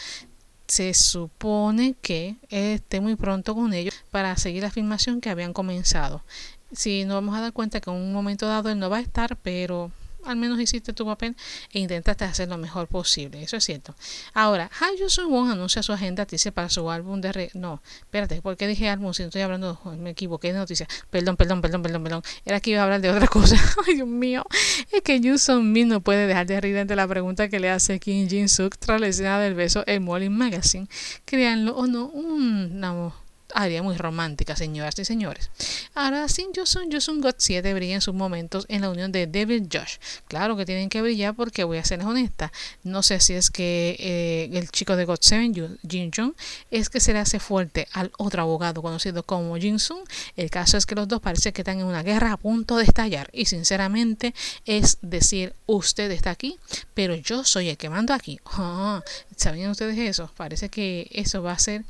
[0.72, 6.24] se supone que esté muy pronto con ellos para seguir la filmación que habían comenzado.
[6.72, 9.02] Si nos vamos a dar cuenta que en un momento dado él no va a
[9.02, 9.92] estar, pero
[10.26, 11.36] al menos hiciste tu papel
[11.72, 13.42] e intentaste hacer lo mejor posible.
[13.42, 13.96] Eso es cierto.
[14.34, 17.32] Ahora, Ha Sung Won anuncia su agenda dice para su álbum de...
[17.32, 19.14] Re no, espérate, ¿por qué dije álbum?
[19.14, 20.88] Si no estoy hablando, me equivoqué de noticia.
[21.10, 22.24] Perdón, perdón, perdón, perdón, perdón.
[22.46, 23.56] Era que iba a hablar de otra cosa.
[23.88, 24.44] Ay, Dios mío.
[24.92, 28.00] Es que Sung Min no puede dejar de reír ante la pregunta que le hace
[28.00, 30.88] Kim Jin Suk tras la escena del beso en Molly Magazine.
[31.26, 32.80] Créanlo o no, un...
[32.80, 33.14] No,
[33.54, 35.50] área muy romántica, señoras y señores.
[35.94, 39.66] Ahora, Sin Johnson, Johnson God 7 brilla en sus momentos en la unión de David
[39.72, 39.98] Josh.
[40.28, 42.52] Claro que tienen que brillar porque voy a ser honesta.
[42.84, 46.34] No sé si es que eh, el chico de God 7, Jin Jung,
[46.70, 50.04] es que se le hace fuerte al otro abogado conocido como Jin Sung.
[50.36, 52.84] El caso es que los dos parece que están en una guerra a punto de
[52.84, 53.30] estallar.
[53.34, 54.34] Y sinceramente
[54.66, 56.58] es decir, usted está aquí,
[56.94, 58.40] pero yo soy el que mando aquí.
[58.46, 59.04] Ah,
[59.36, 60.32] ¿Sabían ustedes eso?
[60.36, 61.84] Parece que eso va a ser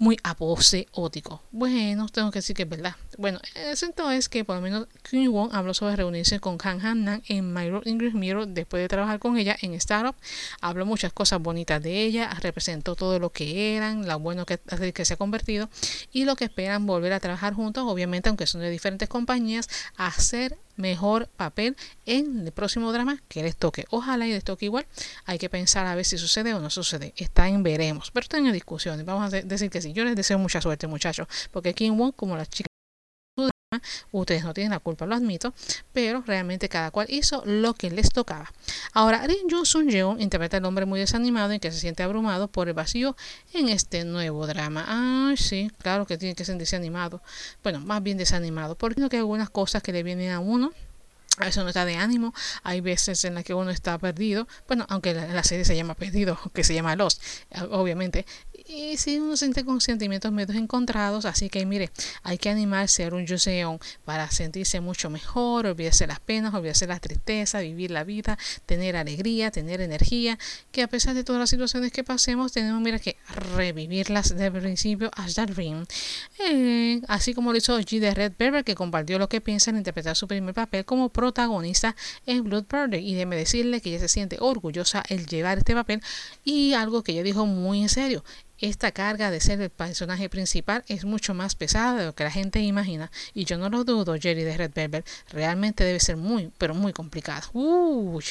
[0.00, 1.42] muy aposeótico.
[1.52, 2.96] Bueno, tengo que decir que es verdad.
[3.18, 6.84] Bueno, el asunto es que por lo menos Kim Won habló sobre reunirse con Han
[6.84, 10.16] Han Nan en My Road English Mirror después de trabajar con ella en Startup.
[10.62, 14.58] Habló muchas cosas bonitas de ella, representó todo lo que eran, lo bueno que,
[14.94, 15.68] que se ha convertido
[16.12, 20.56] y lo que esperan volver a trabajar juntos, obviamente aunque son de diferentes compañías, hacer
[20.76, 23.84] mejor papel en el próximo drama que les toque.
[23.90, 24.86] Ojalá y les toque igual.
[25.24, 27.12] Hay que pensar a ver si sucede o no sucede.
[27.16, 28.10] Está en veremos.
[28.10, 29.04] Pero están en discusiones.
[29.04, 29.92] Vamos a decir que sí.
[29.92, 31.26] Yo les deseo mucha suerte, muchachos.
[31.50, 32.69] Porque Kim Won, como las chicas
[34.10, 35.54] Ustedes no tienen la culpa, lo admito,
[35.92, 38.52] pero realmente cada cual hizo lo que les tocaba.
[38.94, 42.48] Ahora, Rin Jun Sun Jeon interpreta al hombre muy desanimado y que se siente abrumado
[42.48, 43.16] por el vacío
[43.54, 44.84] en este nuevo drama.
[44.88, 47.22] Ah, sí, claro que tiene que sentirse animado.
[47.62, 50.72] Bueno, más bien desanimado, porque no que algunas cosas que le vienen a uno
[51.40, 54.84] a veces uno está de ánimo, hay veces en las que uno está perdido, bueno,
[54.88, 57.20] aunque la, serie se llama Perdido, que se llama Los,
[57.70, 58.26] obviamente,
[58.72, 61.90] y si uno siente con sentimientos medios encontrados, así que mire,
[62.22, 67.00] hay que animarse a un Yuseon para sentirse mucho mejor, olvidarse las penas, olvidarse las
[67.00, 70.38] tristezas, vivir la vida, tener alegría, tener energía,
[70.70, 73.16] que a pesar de todas las situaciones que pasemos, tenemos mira que
[73.56, 75.84] revivirlas desde el principio hasta el fin.
[76.38, 79.78] Eh, así como lo hizo G de Red Berber, que compartió lo que piensa en
[79.78, 83.00] interpretar su primer papel como protagonista en Blood Murder.
[83.00, 86.00] Y déjeme decirle que ella se siente orgullosa el llevar este papel
[86.44, 88.22] y algo que ella dijo muy en serio
[88.60, 92.30] esta carga de ser el personaje principal es mucho más pesada de lo que la
[92.30, 93.10] gente imagina.
[93.34, 96.92] Y yo no lo dudo, Jerry de Red Velvet, realmente debe ser muy, pero muy
[96.92, 97.48] complicado.
[97.52, 98.24] Uy.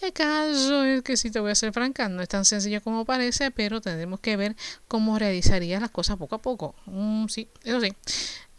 [0.00, 3.04] El caso es que si te voy a ser franca, no es tan sencillo como
[3.04, 4.56] parece, pero tendremos que ver
[4.88, 6.74] cómo realizaría las cosas poco a poco.
[6.86, 7.92] Mm, sí, eso sí.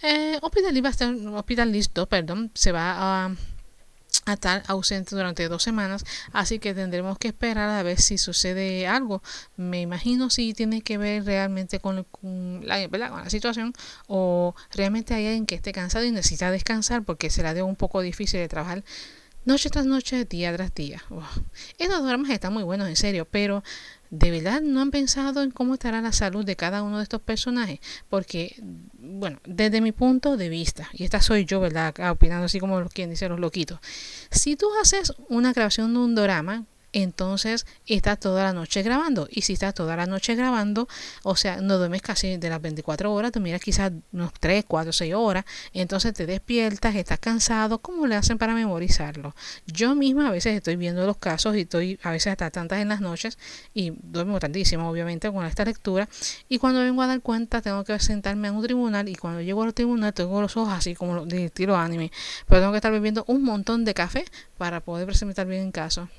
[0.01, 3.35] Eh, Hospital, Hospital Listo, perdón, se va a a
[4.33, 9.21] estar ausente durante dos semanas, así que tendremos que esperar a ver si sucede algo.
[9.55, 12.05] Me imagino si tiene que ver realmente con,
[12.63, 13.73] la, la situación
[14.07, 18.01] o realmente hay alguien que esté cansado y necesita descansar porque será de un poco
[18.01, 18.83] difícil de trabajar
[19.47, 21.01] noche tras noche, día tras día.
[21.77, 23.63] Estos dramas están muy buenos, en serio, pero
[24.09, 27.21] ¿de verdad no han pensado en cómo estará la salud de cada uno de estos
[27.21, 27.79] personajes?
[28.09, 28.55] Porque,
[28.99, 31.93] bueno, desde mi punto de vista, y esta soy yo, ¿verdad?
[32.09, 33.79] Opinando así como quien dice los loquitos.
[34.31, 36.65] Si tú haces una grabación de un drama,
[37.03, 39.27] entonces estás toda la noche grabando.
[39.29, 40.87] Y si estás toda la noche grabando,
[41.21, 44.91] o sea, no duermes casi de las 24 horas, tú miras quizás unos 3, 4,
[44.91, 49.35] 6 horas, entonces te despiertas, estás cansado, ¿cómo le hacen para memorizarlo?
[49.67, 52.89] Yo misma a veces estoy viendo los casos y estoy a veces hasta tantas en
[52.89, 53.37] las noches
[53.75, 56.09] y duermo tantísimo, obviamente, con esta lectura.
[56.49, 59.61] Y cuando vengo a dar cuenta, tengo que sentarme en un tribunal y cuando llego
[59.61, 62.11] al tribunal tengo los ojos así como de estilo anime,
[62.47, 64.25] pero tengo que estar bebiendo un montón de café
[64.57, 66.09] para poder presentar bien en caso.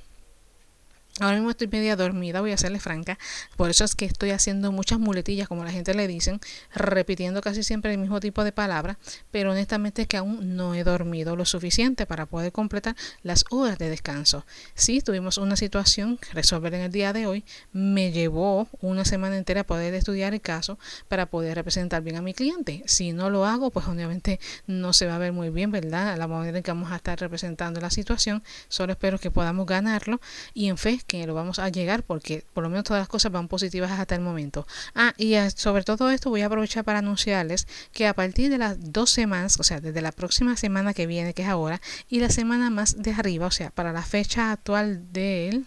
[1.21, 3.19] Ahora mismo estoy media dormida, voy a serle franca.
[3.57, 6.41] Por eso es que estoy haciendo muchas muletillas, como la gente le dicen,
[6.73, 8.99] repitiendo casi siempre el mismo tipo de palabras.
[9.33, 13.79] Pero honestamente es que aún no he dormido lo suficiente para poder completar las horas
[13.79, 14.47] de descanso.
[14.75, 17.45] Sí, tuvimos una situación que resolver en el día de hoy.
[17.73, 20.79] Me llevó una semana entera poder estudiar el caso
[21.09, 22.85] para poder representar bien a mi cliente.
[22.87, 26.17] Si no lo hago, pues obviamente no se va a ver muy bien, ¿verdad?
[26.17, 28.45] La manera en que vamos a estar representando la situación.
[28.69, 30.21] Solo espero que podamos ganarlo.
[30.55, 33.33] Y en fe que lo vamos a llegar porque por lo menos todas las cosas
[33.33, 34.67] van positivas hasta el momento.
[34.95, 38.93] Ah, y sobre todo esto voy a aprovechar para anunciarles que a partir de las
[38.93, 42.31] dos semanas, o sea, desde la próxima semana que viene, que es ahora, y la
[42.31, 45.67] semana más de arriba, o sea, para la fecha actual del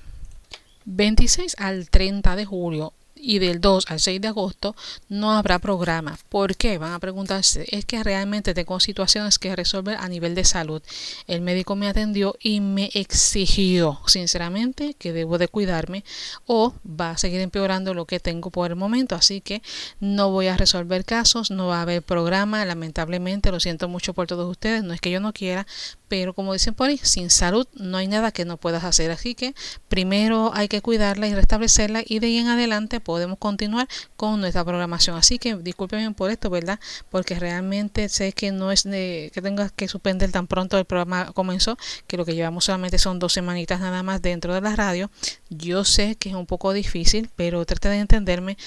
[0.86, 4.76] 26 al 30 de julio y del 2 al 6 de agosto
[5.10, 6.18] no habrá programa.
[6.30, 6.78] ¿Por qué?
[6.78, 7.66] Van a preguntarse.
[7.70, 10.82] Es que realmente tengo situaciones que resolver a nivel de salud.
[11.28, 16.04] El médico me atendió y me exigió, sinceramente, que debo de cuidarme
[16.46, 19.16] o va a seguir empeorando lo que tengo por el momento.
[19.16, 19.62] Así que
[20.00, 22.66] no voy a resolver casos, no va a haber programa.
[22.66, 24.84] Lamentablemente, lo siento mucho por todos ustedes.
[24.84, 25.68] No es que yo no quiera,
[26.12, 29.12] pero como dicen por ahí, sin salud no hay nada que no puedas hacer.
[29.12, 29.56] Así que
[29.88, 34.66] primero hay que cuidarla y restablecerla y de ahí en adelante podemos continuar con nuestra
[34.66, 35.16] programación.
[35.16, 36.82] Así que discúlpenme por esto, ¿verdad?
[37.10, 41.32] Porque realmente sé que no es de que tengas que suspender tan pronto el programa
[41.32, 45.10] comenzó, que lo que llevamos solamente son dos semanitas nada más dentro de la radio.
[45.50, 48.58] Yo sé que es un poco difícil, pero trate de entenderme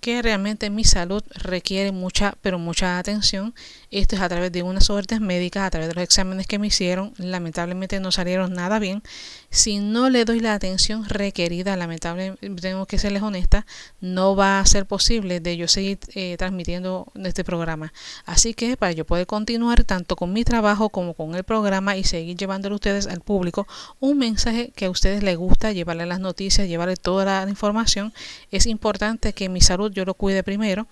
[0.00, 3.54] que realmente mi salud requiere mucha, pero mucha atención.
[3.90, 6.66] Esto es a través de unas órdenes médicas, a través de los exámenes que me
[6.66, 7.14] hicieron.
[7.16, 9.02] Lamentablemente no salieron nada bien.
[9.48, 13.64] Si no le doy la atención requerida, lamentablemente tengo que serles honesta,
[14.00, 17.94] no va a ser posible de yo seguir eh, transmitiendo este programa.
[18.26, 22.04] Así que para yo poder continuar tanto con mi trabajo como con el programa y
[22.04, 23.66] seguir llevándole a ustedes al público
[24.00, 28.12] un mensaje que a ustedes les gusta, llevarle las noticias, llevarle toda la información,
[28.50, 30.88] es importante que mi salud salud yo lo cuide primero,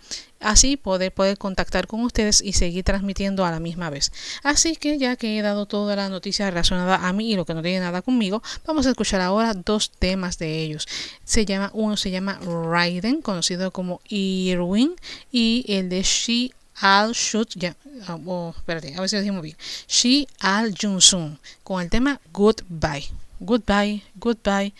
[0.46, 4.12] así poder, poder contactar con ustedes y seguir transmitiendo a la misma vez.
[4.42, 7.54] Así que ya que he dado toda la noticia relacionada a mí y lo que
[7.54, 10.86] no tiene nada conmigo, vamos a escuchar ahora dos temas de ellos.
[11.24, 14.94] Se llama, uno se llama Raiden, conocido como Irwin,
[15.32, 17.74] y el de She Al Shoot, ya,
[18.06, 19.56] ah, oh, espérate, a ver si lo decimos bien.
[19.88, 23.10] She Al Junsun, con el tema Goodbye.
[23.40, 24.72] Goodbye, goodbye.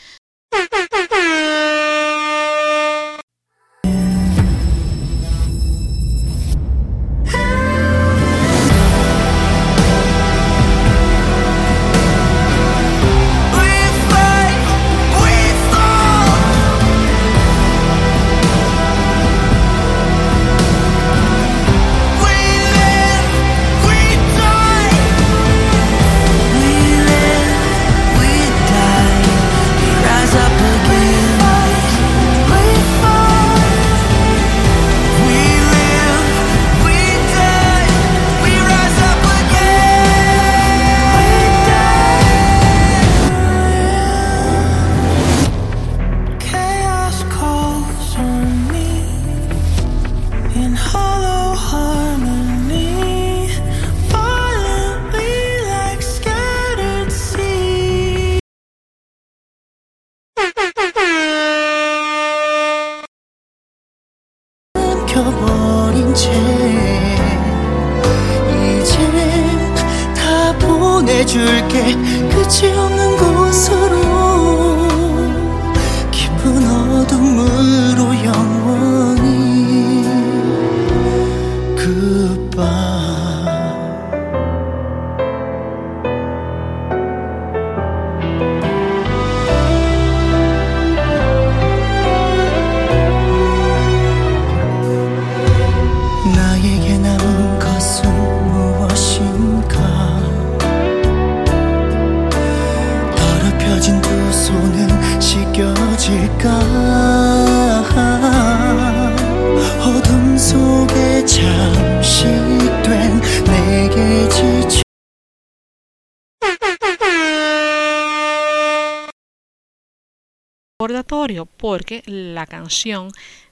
[121.45, 123.11] Porque la canción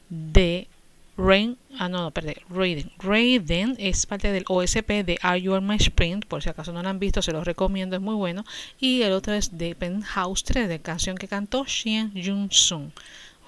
[0.08, 0.68] de
[1.16, 2.90] Rain, ah no, no, perdón, Raiden.
[2.98, 6.88] Raiden es parte del OSP de Are You My Sprint, por si acaso no lo
[6.88, 8.44] han visto, se los recomiendo, es muy bueno.
[8.80, 12.90] Y el otro es de Penthouse 3, de canción que cantó Xian Jun Sung.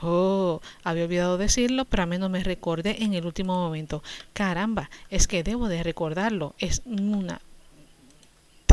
[0.03, 4.03] Oh, había olvidado decirlo, pero a mí no me recordé en el último momento.
[4.33, 6.55] Caramba, es que debo de recordarlo.
[6.59, 7.41] Es una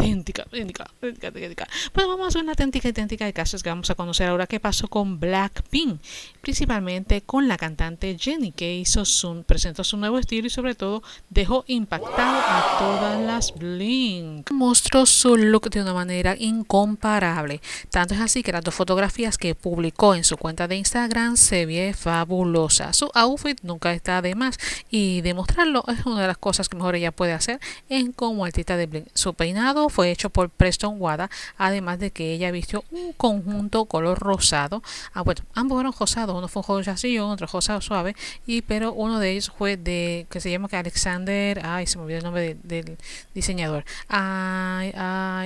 [0.03, 1.67] auténtica, auténtica, auténtica, auténtica.
[1.91, 4.59] Pues vamos a hacer una auténtica, auténtica de casos que vamos a conocer ahora qué
[4.59, 5.99] pasó con Blackpink,
[6.41, 11.03] principalmente con la cantante Jennie que hizo su, presentó su nuevo estilo y sobre todo
[11.29, 14.51] dejó impactado a todas las Blink.
[14.51, 17.61] Mostró su look de una manera incomparable.
[17.89, 21.65] Tanto es así que las dos fotografías que publicó en su cuenta de Instagram se
[21.65, 22.93] ve fabulosa.
[22.93, 24.57] Su outfit nunca está de más
[24.89, 28.77] y demostrarlo es una de las cosas que mejor ella puede hacer en como artista
[28.77, 29.07] de Blink.
[29.13, 34.19] Su peinado fue hecho por Preston Wada, además de que ella vistió un conjunto color
[34.19, 34.81] rosado.
[35.13, 38.15] Ah, bueno, ambos fueron rosados, uno fue un rosadillo, otro rosado suave,
[38.47, 42.03] y pero uno de ellos fue de que se llama que Alexander, ay, se me
[42.03, 42.97] olvidó el nombre de- del
[43.33, 43.85] diseñador.
[44.09, 44.91] Ay,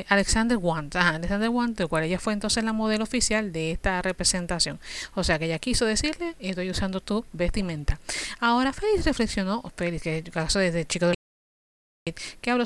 [0.08, 4.02] Alexander Want, ah, Alexander Want, del cual ella fue entonces la modelo oficial de esta
[4.02, 4.80] representación.
[5.16, 8.00] O sea que ella quiso decirle, estoy usando tu vestimenta.
[8.40, 11.16] Ahora Félix reflexionó, Félix, que caso desde chico de
[12.42, 12.64] que habló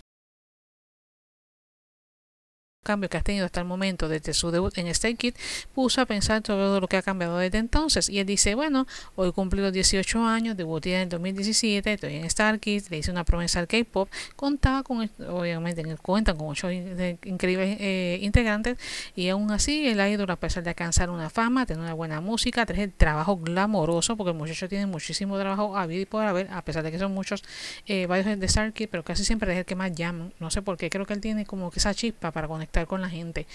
[2.84, 5.36] cambio que has tenido hasta el momento desde su debut en Stay Kid,
[5.76, 8.10] puso a pensar todo lo que ha cambiado desde entonces.
[8.10, 12.26] Y él dice, bueno, hoy cumplí los 18 años, debuté en el 2017, estoy en
[12.26, 17.78] Star Kids, le hice una promesa al K-Pop, contaba con, obviamente, cuentan con ocho increíbles
[17.80, 18.80] eh, integrantes
[19.16, 22.66] y aún así ha ido a pesar de alcanzar una fama, tener una buena música,
[22.66, 26.50] tener el trabajo glamoroso, porque el muchacho tiene muchísimo trabajo a vida y por haber,
[26.50, 27.44] a pesar de que son muchos,
[27.86, 30.64] eh, varios de Star Kids, pero casi siempre es el que más llaman, no sé
[30.64, 33.48] por qué, creo que él tiene como que esa chispa para conectar con la gente.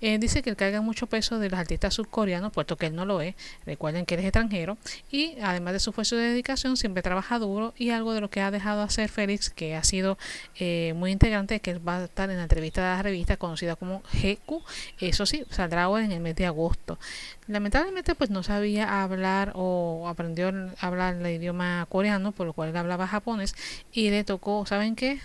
[0.00, 3.04] Eh, dice que él carga mucho peso de los artistas surcoreanos, puesto que él no
[3.04, 3.34] lo es.
[3.66, 4.78] Recuerden que él es extranjero
[5.10, 8.40] y además de su esfuerzo de dedicación, siempre trabaja duro y algo de lo que
[8.40, 10.16] ha dejado hacer Félix, que ha sido
[10.58, 14.02] eh, muy integrante, que va a estar en la entrevista de la revista conocida como
[14.12, 14.64] GQ.
[15.00, 16.98] Eso sí, saldrá ahora en el mes de agosto.
[17.46, 22.70] Lamentablemente, pues no sabía hablar o aprendió a hablar el idioma coreano, por lo cual
[22.70, 23.54] él hablaba japonés
[23.92, 25.20] y le tocó, ¿saben qué?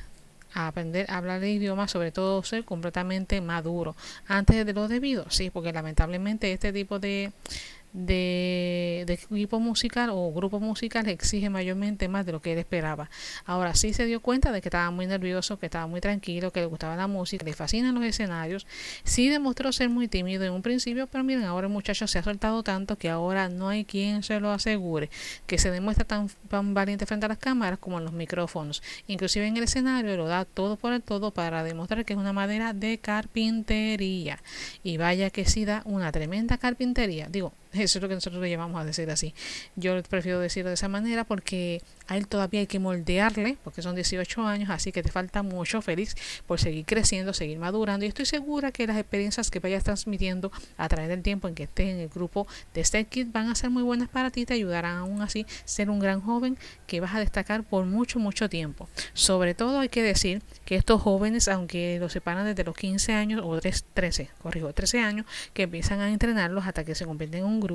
[0.58, 3.96] A aprender a hablar el idioma, sobre todo ser completamente maduro.
[4.28, 7.32] Antes de lo debido, sí, porque lamentablemente este tipo de,
[7.94, 13.10] de, de equipo musical o grupo musical exige mayormente más de lo que él esperaba.
[13.46, 16.60] Ahora sí se dio cuenta de que estaba muy nervioso, que estaba muy tranquilo, que
[16.60, 18.68] le gustaba la música, le fascinan los escenarios.
[19.04, 22.24] Sí demostró ser muy tímido en un principio, pero miren, ahora el muchacho se ha
[22.24, 25.10] soltado tanto que ahora no hay quien se lo asegure,
[25.46, 28.84] que se demuestra tan, tan valiente frente a las cámaras como en los micrófonos.
[29.08, 32.34] Inclusive en el escenario lo da todo por el todo para demostrar que es una
[32.34, 34.40] madera de carpintería.
[34.84, 37.28] Y vaya que sí da una tremenda carpintería.
[37.30, 39.34] Digo, eso es lo que nosotros le llamamos a decir así.
[39.76, 43.96] Yo prefiero decirlo de esa manera porque a él todavía hay que moldearle, porque son
[43.96, 46.16] 18 años, así que te falta mucho, Félix,
[46.46, 48.06] por seguir creciendo, seguir madurando.
[48.06, 51.64] Y estoy segura que las experiencias que vayas transmitiendo a través del tiempo en que
[51.64, 54.54] estés en el grupo de Stay Kid van a ser muy buenas para ti, te
[54.54, 58.88] ayudarán aún así ser un gran joven que vas a destacar por mucho, mucho tiempo.
[59.14, 63.42] Sobre todo hay que decir que estos jóvenes, aunque los separan desde los 15 años
[63.44, 67.60] o 13, corrijo, 13 años, que empiezan a entrenarlos hasta que se convierten en un
[67.60, 67.67] grupo,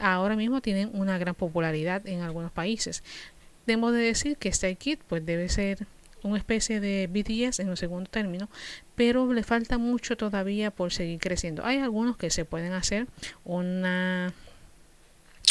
[0.00, 3.02] ahora mismo tienen una gran popularidad en algunos países.
[3.66, 5.86] Debo de decir que Stay Kid pues debe ser
[6.22, 8.48] una especie de BTS en un segundo término,
[8.94, 11.64] pero le falta mucho todavía por seguir creciendo.
[11.64, 13.06] Hay algunos que se pueden hacer
[13.44, 14.32] una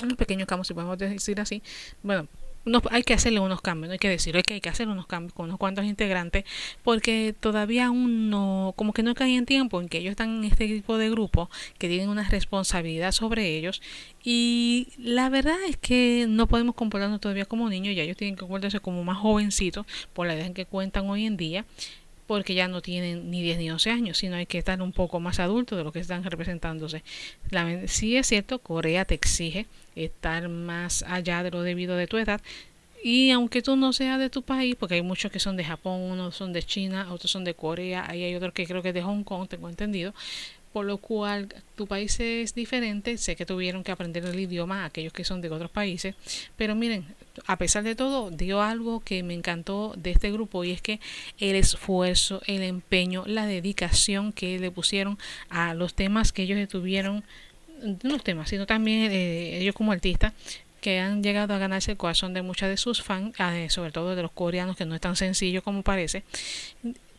[0.04, 1.62] unos pequeños cambios, si podemos decir así.
[2.02, 2.28] Bueno,
[2.66, 5.08] no, hay que hacerle unos cambios, no hay que decir, que hay que hacer unos
[5.08, 6.46] cambios con unos cuantos integrantes,
[6.84, 10.44] porque todavía aún no, como que no cae en tiempo en que ellos están en
[10.46, 13.82] este tipo de grupo, que tienen una responsabilidad sobre ellos,
[14.24, 18.42] y la verdad es que no podemos comportarnos todavía como niños, ya ellos tienen que
[18.42, 21.66] comportarse como más jovencitos, por la edad en que cuentan hoy en día,
[22.32, 25.20] porque ya no tienen ni 10 ni 11 años, sino hay que estar un poco
[25.20, 27.04] más adultos de lo que están representándose.
[27.50, 29.66] La, sí es cierto, Corea te exige
[29.98, 32.40] estar más allá de lo debido de tu edad,
[33.04, 36.00] y aunque tú no seas de tu país, porque hay muchos que son de Japón,
[36.00, 38.96] unos son de China, otros son de Corea, ahí hay otros que creo que es
[38.96, 40.14] de Hong Kong, tengo entendido,
[40.72, 45.12] por lo cual tu país es diferente, sé que tuvieron que aprender el idioma aquellos
[45.12, 46.16] que son de otros países,
[46.56, 47.06] pero miren,
[47.48, 51.00] a pesar de todo, dio algo que me encantó de este grupo y es que
[51.40, 55.18] el esfuerzo, el empeño, la dedicación que le pusieron
[55.50, 57.24] a los temas que ellos estuvieron,
[57.82, 60.34] no los temas, sino también eh, ellos como artistas,
[60.82, 64.16] que han llegado a ganarse el corazón de muchas de sus fans, eh, sobre todo
[64.16, 66.24] de los coreanos, que no es tan sencillo como parece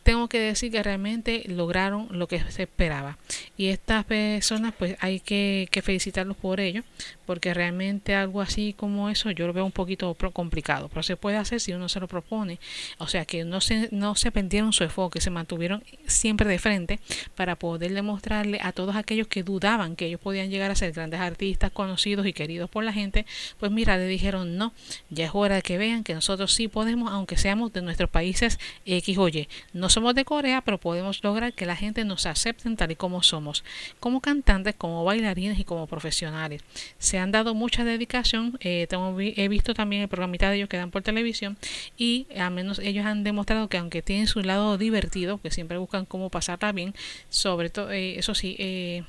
[0.03, 3.17] tengo que decir que realmente lograron lo que se esperaba.
[3.57, 6.83] Y estas personas, pues hay que, felicitarlos por ello,
[7.25, 11.37] porque realmente algo así como eso yo lo veo un poquito complicado, pero se puede
[11.37, 12.59] hacer si uno se lo propone.
[12.97, 16.99] O sea, que no se, no se perdieron su enfoque, se mantuvieron siempre de frente
[17.35, 21.21] para poder demostrarle a todos aquellos que dudaban que ellos podían llegar a ser grandes
[21.21, 23.25] artistas conocidos y queridos por la gente,
[23.59, 24.73] pues mira, le dijeron no,
[25.09, 28.59] ya es hora de que vean que nosotros sí podemos, aunque seamos de nuestros países
[28.85, 29.47] X o Y.
[29.71, 33.21] No somos de Corea, pero podemos lograr que la gente nos acepte tal y como
[33.21, 33.63] somos,
[33.99, 36.63] como cantantes, como bailarines y como profesionales.
[36.97, 40.77] Se han dado mucha dedicación, eh, tengo, he visto también el programita de ellos que
[40.77, 41.57] dan por televisión
[41.95, 46.05] y al menos ellos han demostrado que aunque tienen su lado divertido, que siempre buscan
[46.05, 46.95] cómo pasarla bien,
[47.29, 49.03] sobre todo, eh, eso sí, eh,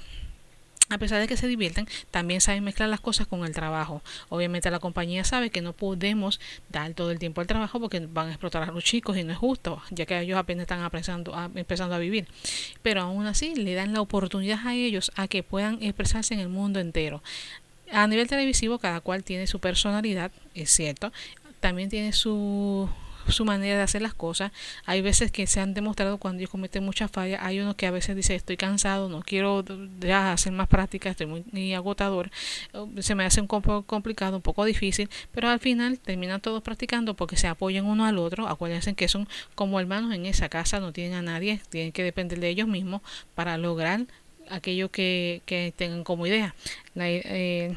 [0.90, 4.02] a pesar de que se divierten, también saben mezclar las cosas con el trabajo.
[4.28, 8.28] Obviamente la compañía sabe que no podemos dar todo el tiempo al trabajo porque van
[8.28, 11.34] a explotar a los chicos y no es justo, ya que ellos apenas están empezando
[11.34, 12.28] a, empezando a vivir.
[12.82, 16.48] Pero aún así le dan la oportunidad a ellos a que puedan expresarse en el
[16.48, 17.22] mundo entero.
[17.90, 21.12] A nivel televisivo cada cual tiene su personalidad, es cierto.
[21.60, 22.90] También tiene su
[23.32, 24.52] su manera de hacer las cosas.
[24.84, 27.40] Hay veces que se han demostrado cuando ellos cometen muchas fallas.
[27.42, 29.64] Hay uno que a veces dice estoy cansado, no quiero
[30.00, 32.30] ya hacer más práctica, estoy muy, agotador.
[32.98, 37.14] Se me hace un poco complicado, un poco difícil, pero al final terminan todos practicando
[37.14, 38.48] porque se apoyan uno al otro.
[38.48, 42.40] Acuérdense que son como hermanos en esa casa, no tienen a nadie, tienen que depender
[42.40, 43.02] de ellos mismos
[43.34, 44.06] para lograr
[44.50, 46.54] aquello que, que tengan como idea.
[46.94, 47.74] La, eh,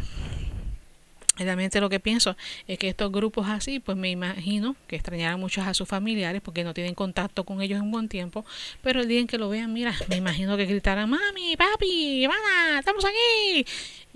[1.37, 2.35] Realmente lo que pienso
[2.67, 6.63] es que estos grupos así, pues me imagino que extrañarán mucho a sus familiares porque
[6.63, 8.45] no tienen contacto con ellos en buen tiempo,
[8.81, 12.79] pero el día en que lo vean, mira, me imagino que gritarán, mami, papi, hermana,
[12.79, 13.65] estamos aquí.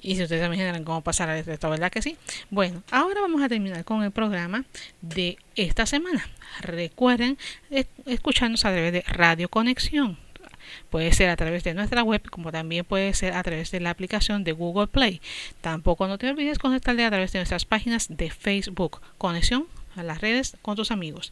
[0.03, 2.17] Y si ustedes se imaginan cómo pasará esto, ¿verdad que sí?
[2.49, 4.65] Bueno, ahora vamos a terminar con el programa
[5.01, 6.27] de esta semana.
[6.61, 7.37] Recuerden
[8.05, 10.17] escucharnos a través de Radio Conexión
[10.91, 13.89] Puede ser a través de nuestra web, como también puede ser a través de la
[13.89, 15.21] aplicación de Google Play.
[15.61, 20.19] Tampoco no te olvides conectarte a través de nuestras páginas de Facebook, conexión a las
[20.19, 21.31] redes con tus amigos.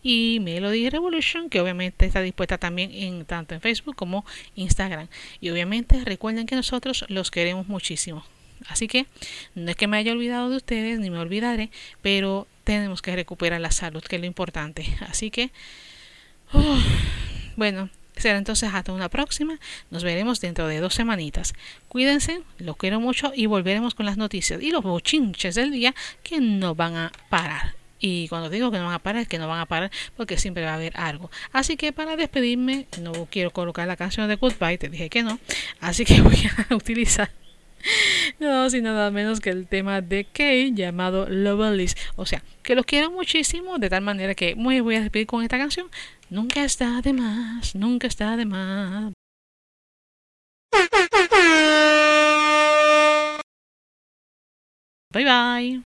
[0.00, 5.08] Y Melody Revolution, que obviamente está dispuesta también en tanto en Facebook como Instagram.
[5.40, 8.24] Y obviamente recuerden que nosotros los queremos muchísimo.
[8.68, 9.06] Así que
[9.56, 13.60] no es que me haya olvidado de ustedes, ni me olvidaré, pero tenemos que recuperar
[13.60, 14.86] la salud, que es lo importante.
[15.00, 15.50] Así que,
[17.56, 17.90] bueno,
[18.20, 19.58] Será entonces hasta una próxima.
[19.90, 21.54] Nos veremos dentro de dos semanitas.
[21.88, 26.38] Cuídense, los quiero mucho y volveremos con las noticias y los bochinches del día que
[26.38, 27.74] no van a parar.
[27.98, 30.36] Y cuando digo que no van a parar, es que no van a parar porque
[30.36, 31.30] siempre va a haber algo.
[31.52, 35.38] Así que para despedirme, no quiero colocar la canción de Goodbye, te dije que no.
[35.80, 36.36] Así que voy
[36.68, 37.30] a utilizar
[38.40, 41.96] no, sin nada menos que el tema de Kay llamado Loveless.
[42.16, 45.42] O sea, que los quiero muchísimo, de tal manera que me voy a despedir con
[45.42, 45.88] esta canción.
[46.28, 49.12] Nunca está de más, nunca está de más.
[55.12, 55.89] Bye bye.